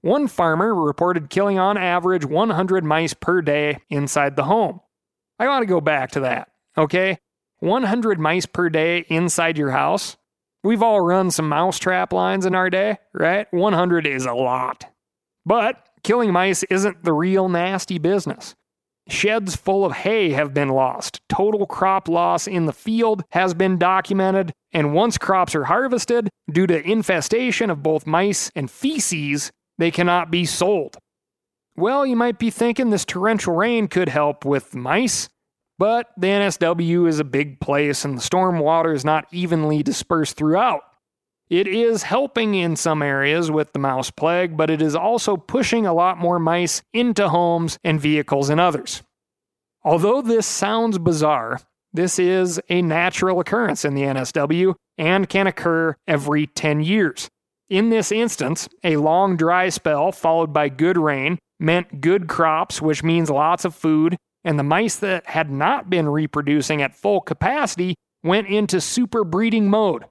One 0.02 0.28
farmer 0.28 0.76
reported 0.76 1.30
killing 1.30 1.58
on 1.58 1.78
average 1.78 2.26
100 2.26 2.84
mice 2.84 3.14
per 3.14 3.42
day 3.42 3.78
inside 3.90 4.36
the 4.36 4.44
home. 4.44 4.82
I 5.40 5.48
want 5.48 5.62
to 5.62 5.68
go 5.68 5.80
back 5.80 6.12
to 6.12 6.22
that, 6.22 6.51
okay? 6.78 7.20
100 7.60 8.20
mice 8.20 8.46
per 8.46 8.70
day 8.70 9.06
inside 9.08 9.58
your 9.58 9.72
house. 9.72 10.18
We've 10.64 10.84
all 10.84 11.02
run 11.02 11.32
some 11.32 11.50
mousetrap 11.50 12.14
lines 12.14 12.46
in 12.46 12.56
our 12.56 12.70
day, 12.70 12.98
right? 13.14 13.48
100 13.52 14.06
is 14.06 14.26
a 14.26 14.34
lot. 14.34 14.86
But 15.46 15.88
killing 16.04 16.32
mice 16.32 16.64
isn't 16.64 17.04
the 17.04 17.14
real 17.14 17.50
nasty 17.50 17.98
business. 17.98 18.56
Sheds 19.08 19.56
full 19.56 19.84
of 19.84 19.94
hay 19.94 20.32
have 20.32 20.54
been 20.54 20.70
lost. 20.70 21.22
Total 21.28 21.66
crop 21.66 22.08
loss 22.08 22.48
in 22.48 22.66
the 22.66 22.74
field 22.74 23.24
has 23.32 23.54
been 23.54 23.78
documented. 23.78 24.54
And 24.72 24.94
once 24.94 25.18
crops 25.18 25.56
are 25.56 25.66
harvested, 25.66 26.30
due 26.52 26.68
to 26.68 26.82
infestation 26.88 27.70
of 27.70 27.84
both 27.84 28.08
mice 28.08 28.52
and 28.56 28.70
feces, 28.70 29.52
they 29.78 29.92
cannot 29.92 30.32
be 30.32 30.46
sold. 30.46 30.98
Well, 31.76 32.06
you 32.06 32.16
might 32.16 32.38
be 32.38 32.52
thinking 32.52 32.90
this 32.90 33.06
torrential 33.06 33.56
rain 33.56 33.88
could 33.88 34.10
help 34.10 34.46
with 34.46 34.76
mice, 34.76 35.30
But 35.82 36.12
the 36.16 36.28
NSW 36.28 37.08
is 37.08 37.20
a 37.20 37.24
big 37.24 37.60
place 37.60 38.06
and 38.06 38.16
the 38.16 38.22
storm 38.22 38.60
water 38.60 38.94
is 38.94 39.04
not 39.04 39.26
evenly 39.32 39.82
dispersed 39.82 40.38
throughout. 40.38 40.84
It 41.50 41.66
is 41.66 42.04
helping 42.04 42.54
in 42.54 42.76
some 42.76 43.02
areas 43.02 43.50
with 43.50 43.74
the 43.74 43.80
mouse 43.80 44.12
plague, 44.12 44.56
but 44.56 44.70
it 44.70 44.80
is 44.80 44.96
also 44.96 45.38
pushing 45.38 45.88
a 45.88 45.94
lot 45.96 46.20
more 46.20 46.38
mice 46.38 46.84
into 46.94 47.30
homes 47.30 47.80
and 47.84 48.00
vehicles 48.00 48.52
in 48.52 48.60
others. 48.60 49.02
Although 49.84 50.22
this 50.22 50.46
sounds 50.46 51.00
bizarre, 51.00 51.60
this 51.92 52.20
is 52.20 52.62
a 52.70 52.84
natural 52.84 53.40
occurrence 53.40 53.84
in 53.84 53.96
the 53.96 54.04
NSW 54.04 54.76
and 55.00 55.28
can 55.28 55.48
occur 55.48 55.96
every 56.08 56.46
10 56.46 56.82
years. 56.82 57.28
In 57.72 57.90
this 57.90 58.12
instance, 58.12 58.70
a 58.84 58.98
long 58.98 59.36
dry 59.36 59.70
spell 59.70 60.12
followed 60.12 60.54
by 60.54 60.70
good 60.70 61.00
rain 61.00 61.40
meant 61.60 62.02
good 62.02 62.28
crops, 62.28 62.84
which 62.84 63.02
means 63.02 63.32
lots 63.32 63.66
of 63.66 63.74
food, 63.74 64.16
and 64.44 64.58
the 64.58 64.64
mice 64.64 64.96
that 64.98 65.28
had 65.28 65.50
not 65.50 65.90
been 65.90 66.10
reproducing 66.10 66.82
at 66.82 66.96
full 66.96 67.22
capacity 67.22 67.96
went 68.24 68.48
into 68.48 68.82
super 68.82 69.24
breeding 69.24 69.70
mode. 69.70 70.06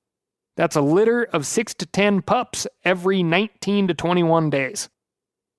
That's 0.57 0.77
a 0.77 0.81
litter 0.81 1.25
of 1.25 1.47
6 1.47 1.75
to 1.75 1.87
10 1.87 2.23
pups 2.23 2.67
every 2.85 3.23
19 3.23 3.89
to 3.89 3.95
21 3.95 4.51
days. 4.51 4.89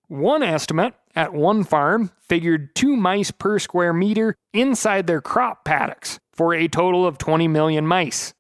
One 0.08 0.44
estimate 0.44 0.94
at 1.16 1.34
one 1.34 1.64
farm 1.64 2.12
figured 2.20 2.76
two 2.76 2.96
mice 2.96 3.32
per 3.32 3.60
square 3.60 3.94
meter 3.94 4.36
inside 4.54 5.08
their 5.08 5.22
crop 5.22 5.64
paddocks 5.66 6.20
for 6.34 6.54
a 6.54 6.68
total 6.68 7.06
of 7.06 7.18
20 7.18 7.48
million 7.48 7.88
mice. 7.88 8.34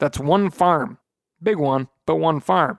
That's 0.00 0.18
one 0.18 0.50
farm. 0.50 0.98
Big 1.42 1.58
one, 1.58 1.88
but 2.06 2.16
one 2.16 2.40
farm. 2.40 2.78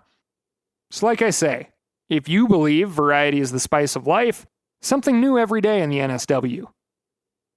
So, 0.92 1.06
like 1.06 1.22
I 1.22 1.30
say, 1.30 1.70
if 2.10 2.28
you 2.28 2.48
believe 2.48 2.90
variety 2.90 3.40
is 3.40 3.52
the 3.52 3.60
spice 3.60 3.96
of 3.96 4.08
life, 4.08 4.46
something 4.82 5.20
new 5.20 5.38
every 5.38 5.62
day 5.62 5.82
in 5.82 5.90
the 5.90 6.00
NSW. 6.00 6.66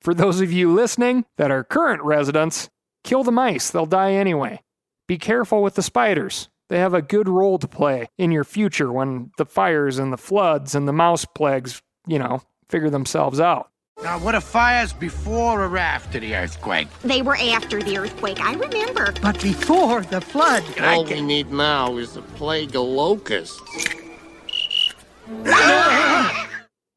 For 0.01 0.15
those 0.15 0.41
of 0.41 0.53
you 0.53 0.73
listening 0.73 1.25
that 1.37 1.51
are 1.51 1.65
current 1.65 2.03
residents, 2.03 2.69
kill 3.05 3.25
the 3.25 3.33
mice, 3.33 3.71
they'll 3.71 3.87
die 3.87 4.13
anyway. 4.13 4.61
Be 5.09 5.19
careful 5.19 5.63
with 5.63 5.75
the 5.75 5.83
spiders. 5.83 6.49
They 6.69 6.79
have 6.79 6.95
a 6.95 7.03
good 7.03 7.29
role 7.29 7.59
to 7.59 7.69
play 7.69 8.09
in 8.19 8.33
your 8.33 8.45
future 8.45 8.93
when 8.93 9.31
the 9.39 9.47
fires 9.47 9.99
and 9.99 10.13
the 10.13 10.17
floods 10.17 10.75
and 10.75 10.89
the 10.89 10.93
mouse 10.93 11.25
plagues, 11.25 11.81
you 12.07 12.19
know, 12.19 12.43
figure 12.69 12.91
themselves 12.91 13.39
out. 13.39 13.71
Now, 14.03 14.19
what 14.19 14.35
are 14.35 14.41
fires 14.41 14.93
before 14.93 15.65
or 15.65 15.79
after 15.79 16.21
the 16.21 16.37
earthquake? 16.37 16.89
They 17.03 17.23
were 17.23 17.37
after 17.37 17.83
the 17.83 17.97
earthquake, 17.97 18.41
I 18.41 18.53
remember. 18.55 19.15
But 19.23 19.41
before 19.41 20.03
the 20.03 20.21
flood. 20.21 20.65
All 20.81 21.05
we 21.05 21.23
need 21.23 21.51
now 21.51 21.97
is 21.97 22.17
a 22.17 22.23
plague 22.23 22.77
of 22.77 22.83
locusts. 22.83 23.59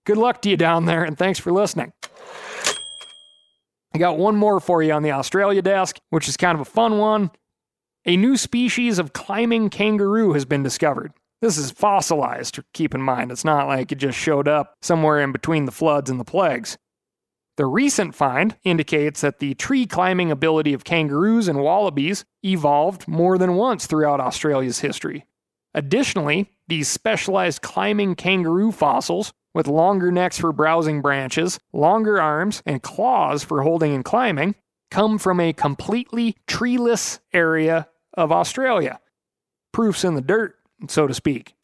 Good 0.05 0.17
luck 0.17 0.41
to 0.41 0.49
you 0.49 0.57
down 0.57 0.85
there, 0.85 1.03
and 1.03 1.17
thanks 1.17 1.39
for 1.39 1.53
listening. 1.53 1.93
I 3.99 4.07
got 4.07 4.17
one 4.17 4.37
more 4.37 4.61
for 4.61 4.81
you 4.81 4.93
on 4.93 5.03
the 5.03 5.11
Australia 5.11 5.61
desk, 5.61 5.99
which 6.09 6.29
is 6.29 6.37
kind 6.37 6.55
of 6.55 6.61
a 6.61 6.71
fun 6.71 6.99
one. 6.99 7.31
A 8.05 8.15
new 8.15 8.37
species 8.37 8.97
of 8.97 9.11
climbing 9.11 9.69
kangaroo 9.69 10.31
has 10.31 10.45
been 10.45 10.63
discovered. 10.63 11.11
This 11.41 11.57
is 11.57 11.71
fossilized, 11.71 12.61
keep 12.73 12.95
in 12.95 13.01
mind. 13.01 13.29
It's 13.29 13.43
not 13.43 13.67
like 13.67 13.91
it 13.91 13.97
just 13.97 14.17
showed 14.17 14.47
up 14.47 14.77
somewhere 14.81 15.19
in 15.19 15.33
between 15.33 15.65
the 15.65 15.73
floods 15.73 16.09
and 16.09 16.17
the 16.17 16.23
plagues. 16.23 16.77
The 17.57 17.65
recent 17.65 18.15
find 18.15 18.55
indicates 18.63 19.19
that 19.19 19.39
the 19.39 19.53
tree 19.55 19.85
climbing 19.85 20.31
ability 20.31 20.71
of 20.71 20.85
kangaroos 20.85 21.49
and 21.49 21.59
wallabies 21.59 22.23
evolved 22.41 23.05
more 23.05 23.37
than 23.37 23.55
once 23.55 23.85
throughout 23.85 24.21
Australia's 24.21 24.79
history. 24.79 25.25
Additionally, 25.73 26.51
these 26.67 26.87
specialized 26.87 27.61
climbing 27.61 28.15
kangaroo 28.15 28.71
fossils, 28.71 29.33
with 29.53 29.67
longer 29.67 30.11
necks 30.11 30.37
for 30.37 30.53
browsing 30.53 31.01
branches, 31.01 31.59
longer 31.73 32.21
arms, 32.21 32.61
and 32.65 32.83
claws 32.83 33.43
for 33.43 33.63
holding 33.63 33.93
and 33.93 34.05
climbing, 34.05 34.55
come 34.91 35.17
from 35.17 35.39
a 35.39 35.53
completely 35.53 36.35
treeless 36.47 37.19
area 37.33 37.87
of 38.13 38.31
Australia. 38.31 38.99
Proofs 39.71 40.03
in 40.03 40.15
the 40.15 40.21
dirt, 40.21 40.55
so 40.87 41.07
to 41.07 41.13
speak. 41.13 41.55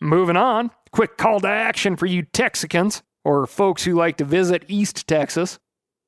Moving 0.00 0.36
on, 0.36 0.70
quick 0.92 1.16
call 1.16 1.40
to 1.40 1.48
action 1.48 1.96
for 1.96 2.06
you 2.06 2.22
Texicans, 2.24 3.02
or 3.24 3.46
folks 3.46 3.84
who 3.84 3.94
like 3.94 4.16
to 4.18 4.24
visit 4.24 4.64
East 4.68 5.06
Texas. 5.06 5.58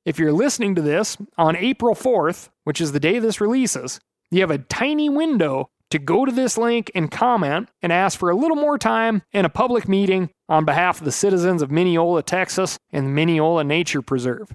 If 0.05 0.17
you're 0.17 0.31
listening 0.31 0.75
to 0.75 0.81
this 0.81 1.17
on 1.37 1.55
April 1.55 1.93
4th, 1.93 2.49
which 2.63 2.81
is 2.81 2.91
the 2.91 2.99
day 2.99 3.19
this 3.19 3.41
releases, 3.41 3.99
you 4.31 4.41
have 4.41 4.51
a 4.51 4.57
tiny 4.57 5.09
window 5.09 5.69
to 5.91 5.99
go 5.99 6.25
to 6.25 6.31
this 6.31 6.57
link 6.57 6.89
and 6.95 7.11
comment 7.11 7.69
and 7.81 7.93
ask 7.93 8.17
for 8.17 8.29
a 8.29 8.35
little 8.35 8.57
more 8.57 8.77
time 8.77 9.21
in 9.31 9.45
a 9.45 9.49
public 9.49 9.87
meeting 9.87 10.29
on 10.49 10.65
behalf 10.65 10.99
of 10.99 11.05
the 11.05 11.11
citizens 11.11 11.61
of 11.61 11.71
Mineola, 11.71 12.23
Texas 12.23 12.77
and 12.91 13.05
the 13.05 13.11
Mineola 13.11 13.63
Nature 13.63 14.01
Preserve. 14.01 14.53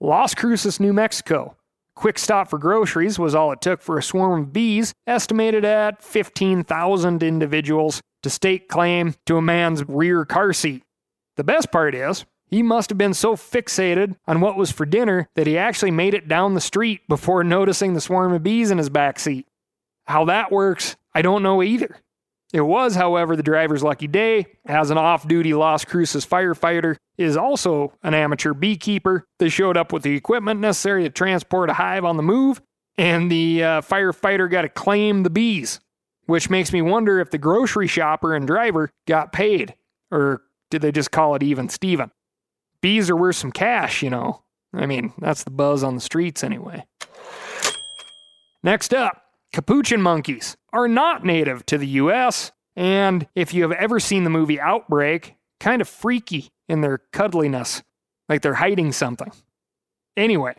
Las 0.00 0.34
Cruces, 0.34 0.80
New 0.80 0.94
Mexico. 0.94 1.58
Quick 1.94 2.18
stop 2.18 2.48
for 2.48 2.58
groceries 2.58 3.18
was 3.18 3.34
all 3.34 3.52
it 3.52 3.60
took 3.60 3.82
for 3.82 3.98
a 3.98 4.02
swarm 4.02 4.40
of 4.40 4.52
bees, 4.54 4.94
estimated 5.06 5.66
at 5.66 6.02
15,000 6.02 7.22
individuals, 7.22 8.00
to 8.22 8.30
stake 8.30 8.68
claim 8.68 9.14
to 9.26 9.36
a 9.36 9.42
man's 9.42 9.86
rear 9.86 10.24
car 10.24 10.54
seat. 10.54 10.82
The 11.36 11.44
best 11.44 11.70
part 11.70 11.94
is, 11.94 12.24
he 12.52 12.62
must 12.62 12.90
have 12.90 12.98
been 12.98 13.14
so 13.14 13.34
fixated 13.34 14.14
on 14.26 14.42
what 14.42 14.58
was 14.58 14.70
for 14.70 14.84
dinner 14.84 15.26
that 15.36 15.46
he 15.46 15.56
actually 15.56 15.90
made 15.90 16.12
it 16.12 16.28
down 16.28 16.52
the 16.52 16.60
street 16.60 17.00
before 17.08 17.42
noticing 17.42 17.94
the 17.94 18.00
swarm 18.00 18.34
of 18.34 18.42
bees 18.42 18.70
in 18.70 18.76
his 18.76 18.90
back 18.90 19.18
seat. 19.18 19.48
How 20.04 20.26
that 20.26 20.52
works, 20.52 20.96
I 21.14 21.22
don't 21.22 21.42
know 21.42 21.62
either. 21.62 21.96
It 22.52 22.60
was, 22.60 22.94
however, 22.94 23.36
the 23.36 23.42
driver's 23.42 23.82
lucky 23.82 24.06
day, 24.06 24.44
as 24.66 24.90
an 24.90 24.98
off 24.98 25.26
duty 25.26 25.54
Las 25.54 25.86
Cruces 25.86 26.26
firefighter 26.26 26.96
is 27.16 27.38
also 27.38 27.94
an 28.02 28.12
amateur 28.12 28.52
beekeeper. 28.52 29.24
They 29.38 29.48
showed 29.48 29.78
up 29.78 29.90
with 29.90 30.02
the 30.02 30.14
equipment 30.14 30.60
necessary 30.60 31.04
to 31.04 31.10
transport 31.10 31.70
a 31.70 31.74
hive 31.74 32.04
on 32.04 32.18
the 32.18 32.22
move, 32.22 32.60
and 32.98 33.32
the 33.32 33.64
uh, 33.64 33.80
firefighter 33.80 34.50
got 34.50 34.62
to 34.62 34.68
claim 34.68 35.22
the 35.22 35.30
bees, 35.30 35.80
which 36.26 36.50
makes 36.50 36.70
me 36.70 36.82
wonder 36.82 37.18
if 37.18 37.30
the 37.30 37.38
grocery 37.38 37.86
shopper 37.86 38.34
and 38.34 38.46
driver 38.46 38.90
got 39.06 39.32
paid, 39.32 39.74
or 40.10 40.42
did 40.70 40.82
they 40.82 40.92
just 40.92 41.10
call 41.10 41.34
it 41.34 41.42
even 41.42 41.70
Steven? 41.70 42.10
Bees 42.82 43.08
are 43.08 43.16
worth 43.16 43.36
some 43.36 43.52
cash, 43.52 44.02
you 44.02 44.10
know. 44.10 44.42
I 44.74 44.86
mean, 44.86 45.12
that's 45.18 45.44
the 45.44 45.50
buzz 45.50 45.82
on 45.82 45.94
the 45.94 46.00
streets 46.00 46.44
anyway. 46.44 46.84
Next 48.62 48.92
up, 48.92 49.22
capuchin 49.52 50.02
monkeys 50.02 50.56
are 50.72 50.88
not 50.88 51.24
native 51.24 51.64
to 51.66 51.78
the 51.78 51.86
US, 51.86 52.52
and 52.76 53.26
if 53.34 53.52
you 53.52 53.62
have 53.62 53.72
ever 53.72 54.00
seen 54.00 54.24
the 54.24 54.30
movie 54.30 54.60
Outbreak, 54.60 55.36
kind 55.60 55.82
of 55.82 55.88
freaky 55.88 56.50
in 56.68 56.80
their 56.80 57.00
cuddliness, 57.12 57.82
like 58.28 58.42
they're 58.42 58.54
hiding 58.54 58.92
something. 58.92 59.32
Anyway, 60.16 60.54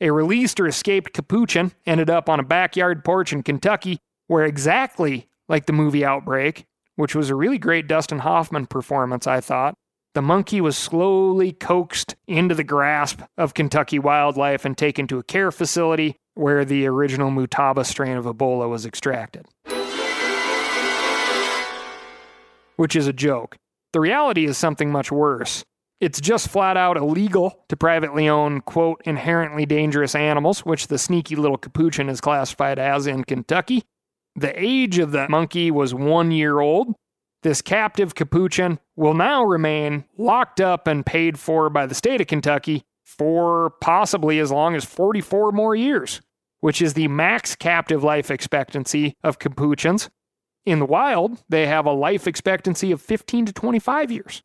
A 0.00 0.10
released 0.10 0.60
or 0.60 0.66
escaped 0.66 1.12
capuchin 1.12 1.72
ended 1.86 2.10
up 2.10 2.28
on 2.28 2.40
a 2.40 2.44
backyard 2.44 3.04
porch 3.04 3.32
in 3.32 3.42
Kentucky, 3.42 3.98
where 4.26 4.44
exactly 4.44 5.28
like 5.48 5.66
the 5.66 5.72
movie 5.72 6.04
Outbreak, 6.04 6.66
which 6.96 7.14
was 7.14 7.30
a 7.30 7.34
really 7.34 7.58
great 7.58 7.86
Dustin 7.86 8.18
Hoffman 8.18 8.66
performance, 8.66 9.26
I 9.26 9.40
thought, 9.40 9.74
the 10.14 10.22
monkey 10.22 10.60
was 10.60 10.78
slowly 10.78 11.52
coaxed 11.52 12.14
into 12.28 12.54
the 12.54 12.64
grasp 12.64 13.20
of 13.36 13.52
Kentucky 13.52 13.98
wildlife 13.98 14.64
and 14.64 14.78
taken 14.78 15.08
to 15.08 15.18
a 15.18 15.24
care 15.24 15.50
facility 15.50 16.16
where 16.34 16.64
the 16.64 16.86
original 16.86 17.30
Motaba 17.30 17.84
strain 17.84 18.16
of 18.16 18.24
Ebola 18.24 18.68
was 18.68 18.86
extracted. 18.86 19.46
Which 22.76 22.94
is 22.96 23.08
a 23.08 23.12
joke. 23.12 23.56
The 23.92 24.00
reality 24.00 24.44
is 24.44 24.56
something 24.56 24.90
much 24.90 25.10
worse. 25.10 25.64
It's 26.00 26.20
just 26.20 26.48
flat 26.48 26.76
out 26.76 26.96
illegal 26.96 27.64
to 27.68 27.76
privately 27.76 28.28
own, 28.28 28.60
quote, 28.60 29.00
inherently 29.04 29.66
dangerous 29.66 30.14
animals, 30.14 30.60
which 30.60 30.88
the 30.88 30.98
sneaky 30.98 31.34
little 31.36 31.56
capuchin 31.56 32.08
is 32.08 32.20
classified 32.20 32.78
as 32.78 33.06
in 33.06 33.24
Kentucky. 33.24 33.84
The 34.36 34.52
age 34.60 34.98
of 34.98 35.12
the 35.12 35.28
monkey 35.28 35.70
was 35.70 35.94
one 35.94 36.30
year 36.30 36.60
old, 36.60 36.94
this 37.42 37.62
captive 37.62 38.14
capuchin 38.14 38.80
will 38.96 39.14
now 39.14 39.44
remain 39.44 40.04
locked 40.16 40.60
up 40.60 40.86
and 40.86 41.04
paid 41.04 41.38
for 41.38 41.68
by 41.70 41.86
the 41.86 41.94
state 41.94 42.20
of 42.20 42.26
Kentucky 42.26 42.84
for 43.04 43.70
possibly 43.80 44.38
as 44.38 44.50
long 44.50 44.74
as 44.74 44.84
44 44.84 45.52
more 45.52 45.74
years, 45.74 46.20
which 46.60 46.80
is 46.80 46.94
the 46.94 47.08
max 47.08 47.54
captive 47.54 48.02
life 48.02 48.30
expectancy 48.30 49.16
of 49.22 49.38
capuchins. 49.38 50.10
In 50.64 50.78
the 50.78 50.86
wild, 50.86 51.42
they 51.48 51.66
have 51.66 51.86
a 51.86 51.92
life 51.92 52.26
expectancy 52.26 52.90
of 52.90 53.02
15 53.02 53.46
to 53.46 53.52
25 53.52 54.10
years. 54.10 54.42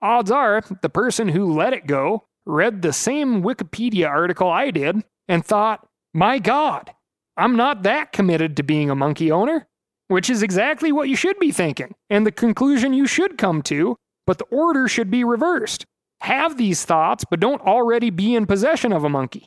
Odds 0.00 0.30
are 0.30 0.62
the 0.82 0.88
person 0.88 1.28
who 1.28 1.52
let 1.52 1.72
it 1.72 1.86
go 1.86 2.24
read 2.46 2.80
the 2.80 2.92
same 2.92 3.42
Wikipedia 3.42 4.08
article 4.08 4.48
I 4.48 4.70
did 4.70 5.04
and 5.28 5.44
thought, 5.44 5.86
my 6.14 6.38
God, 6.38 6.92
I'm 7.36 7.56
not 7.56 7.82
that 7.82 8.12
committed 8.12 8.56
to 8.56 8.62
being 8.62 8.88
a 8.90 8.96
monkey 8.96 9.30
owner 9.30 9.68
which 10.08 10.28
is 10.28 10.42
exactly 10.42 10.90
what 10.90 11.08
you 11.08 11.16
should 11.16 11.38
be 11.38 11.52
thinking, 11.52 11.94
and 12.10 12.26
the 12.26 12.32
conclusion 12.32 12.92
you 12.92 13.06
should 13.06 13.38
come 13.38 13.62
to, 13.62 13.96
but 14.26 14.38
the 14.38 14.44
order 14.46 14.88
should 14.88 15.10
be 15.10 15.24
reversed. 15.24 15.86
Have 16.20 16.56
these 16.58 16.84
thoughts, 16.84 17.24
but 17.30 17.40
don't 17.40 17.62
already 17.62 18.10
be 18.10 18.34
in 18.34 18.46
possession 18.46 18.92
of 18.92 19.04
a 19.04 19.08
monkey. 19.08 19.46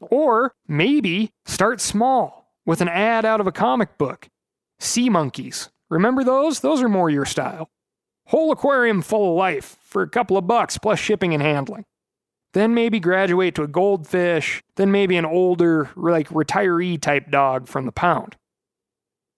Or 0.00 0.54
maybe 0.68 1.32
start 1.44 1.80
small 1.80 2.52
with 2.64 2.80
an 2.80 2.88
ad 2.88 3.24
out 3.24 3.40
of 3.40 3.46
a 3.46 3.52
comic 3.52 3.98
book. 3.98 4.28
Sea 4.78 5.08
monkeys. 5.08 5.70
Remember 5.88 6.22
those? 6.22 6.60
Those 6.60 6.82
are 6.82 6.88
more 6.88 7.10
your 7.10 7.24
style. 7.24 7.70
Whole 8.26 8.52
aquarium 8.52 9.02
full 9.02 9.30
of 9.30 9.36
life 9.36 9.76
for 9.82 10.02
a 10.02 10.08
couple 10.08 10.36
of 10.36 10.46
bucks 10.46 10.78
plus 10.78 10.98
shipping 10.98 11.32
and 11.32 11.42
handling. 11.42 11.84
Then 12.52 12.74
maybe 12.74 13.00
graduate 13.00 13.54
to 13.56 13.62
a 13.62 13.68
goldfish, 13.68 14.62
then 14.76 14.90
maybe 14.90 15.16
an 15.16 15.24
older, 15.24 15.90
like 15.94 16.28
retiree 16.30 17.00
type 17.00 17.30
dog 17.30 17.68
from 17.68 17.86
the 17.86 17.92
pound. 17.92 18.36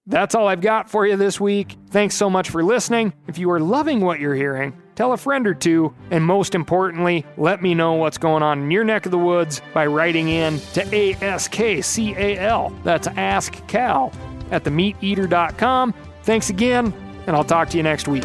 That's 0.09 0.35
all 0.35 0.49
I've 0.49 0.63
got 0.63 0.89
for 0.91 1.07
you 1.07 1.17
this 1.17 1.39
week. 1.39 1.77
Thanks 1.91 2.17
so 2.17 2.31
much 2.31 2.49
for 2.49 2.65
listening. 2.65 3.13
If 3.27 3.37
you 3.39 3.51
are 3.51 3.61
loving 3.61 4.01
what 4.01 4.21
you're 4.21 4.35
hearing, 4.35 4.73
tell 4.95 5.13
a 5.13 5.19
friend 5.19 5.47
or 5.47 5.53
two, 5.53 5.95
and 6.11 6.25
most 6.25 6.55
importantly, 6.55 7.27
let 7.37 7.61
me 7.63 7.75
know 7.75 7.93
what's 7.93 8.17
going 8.17 8.43
on 8.43 8.63
in 8.63 8.71
your 8.71 8.85
neck 8.85 9.05
of 9.05 9.13
the 9.13 9.19
woods 9.19 9.61
by 9.75 9.85
writing 9.87 10.31
in 10.31 10.59
to 10.73 10.83
ASKCAL. 10.85 12.83
That's 12.85 13.07
Ask 13.07 13.67
Cal 13.69 14.11
at 14.51 14.65
themeateater.com. 14.65 15.93
Thanks 16.23 16.49
again, 16.49 16.95
and 17.27 17.37
I'll 17.37 17.45
talk 17.45 17.69
to 17.69 17.77
you 17.77 17.83
next 17.83 18.09
week. 18.09 18.25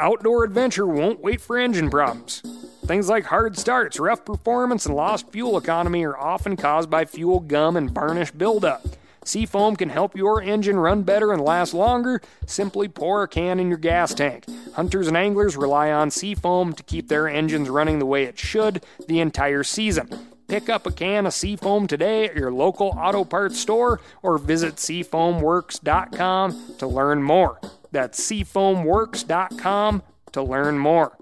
Outdoor 0.00 0.44
adventure 0.44 0.86
won't 0.86 1.24
wait 1.24 1.40
for 1.40 1.58
engine 1.58 1.90
problems. 1.90 2.40
Things 2.86 3.08
like 3.08 3.24
hard 3.24 3.58
starts, 3.58 3.98
rough 3.98 4.24
performance, 4.24 4.86
and 4.86 4.94
lost 4.94 5.32
fuel 5.32 5.58
economy 5.58 6.04
are 6.04 6.16
often 6.16 6.56
caused 6.56 6.88
by 6.88 7.04
fuel 7.04 7.40
gum 7.40 7.76
and 7.76 7.90
varnish 7.90 8.30
buildup. 8.30 8.86
Seafoam 9.24 9.74
can 9.74 9.88
help 9.88 10.16
your 10.16 10.40
engine 10.40 10.78
run 10.78 11.02
better 11.02 11.32
and 11.32 11.42
last 11.42 11.74
longer. 11.74 12.22
Simply 12.46 12.86
pour 12.86 13.24
a 13.24 13.28
can 13.28 13.58
in 13.58 13.68
your 13.68 13.76
gas 13.76 14.14
tank. 14.14 14.44
Hunters 14.74 15.08
and 15.08 15.16
anglers 15.16 15.56
rely 15.56 15.90
on 15.90 16.12
Seafoam 16.12 16.74
to 16.74 16.84
keep 16.84 17.08
their 17.08 17.26
engines 17.26 17.68
running 17.68 17.98
the 17.98 18.06
way 18.06 18.22
it 18.22 18.38
should 18.38 18.84
the 19.08 19.18
entire 19.18 19.64
season. 19.64 20.08
Pick 20.48 20.68
up 20.70 20.86
a 20.86 20.92
can 20.92 21.26
of 21.26 21.34
Seafoam 21.34 21.86
today 21.86 22.24
at 22.24 22.34
your 22.34 22.50
local 22.50 22.88
auto 22.96 23.22
parts 23.22 23.60
store 23.60 24.00
or 24.22 24.38
visit 24.38 24.76
seafoamworks.com 24.76 26.74
to 26.78 26.86
learn 26.86 27.22
more. 27.22 27.60
That's 27.92 28.18
seafoamworks.com 28.18 30.02
to 30.32 30.42
learn 30.42 30.78
more. 30.78 31.18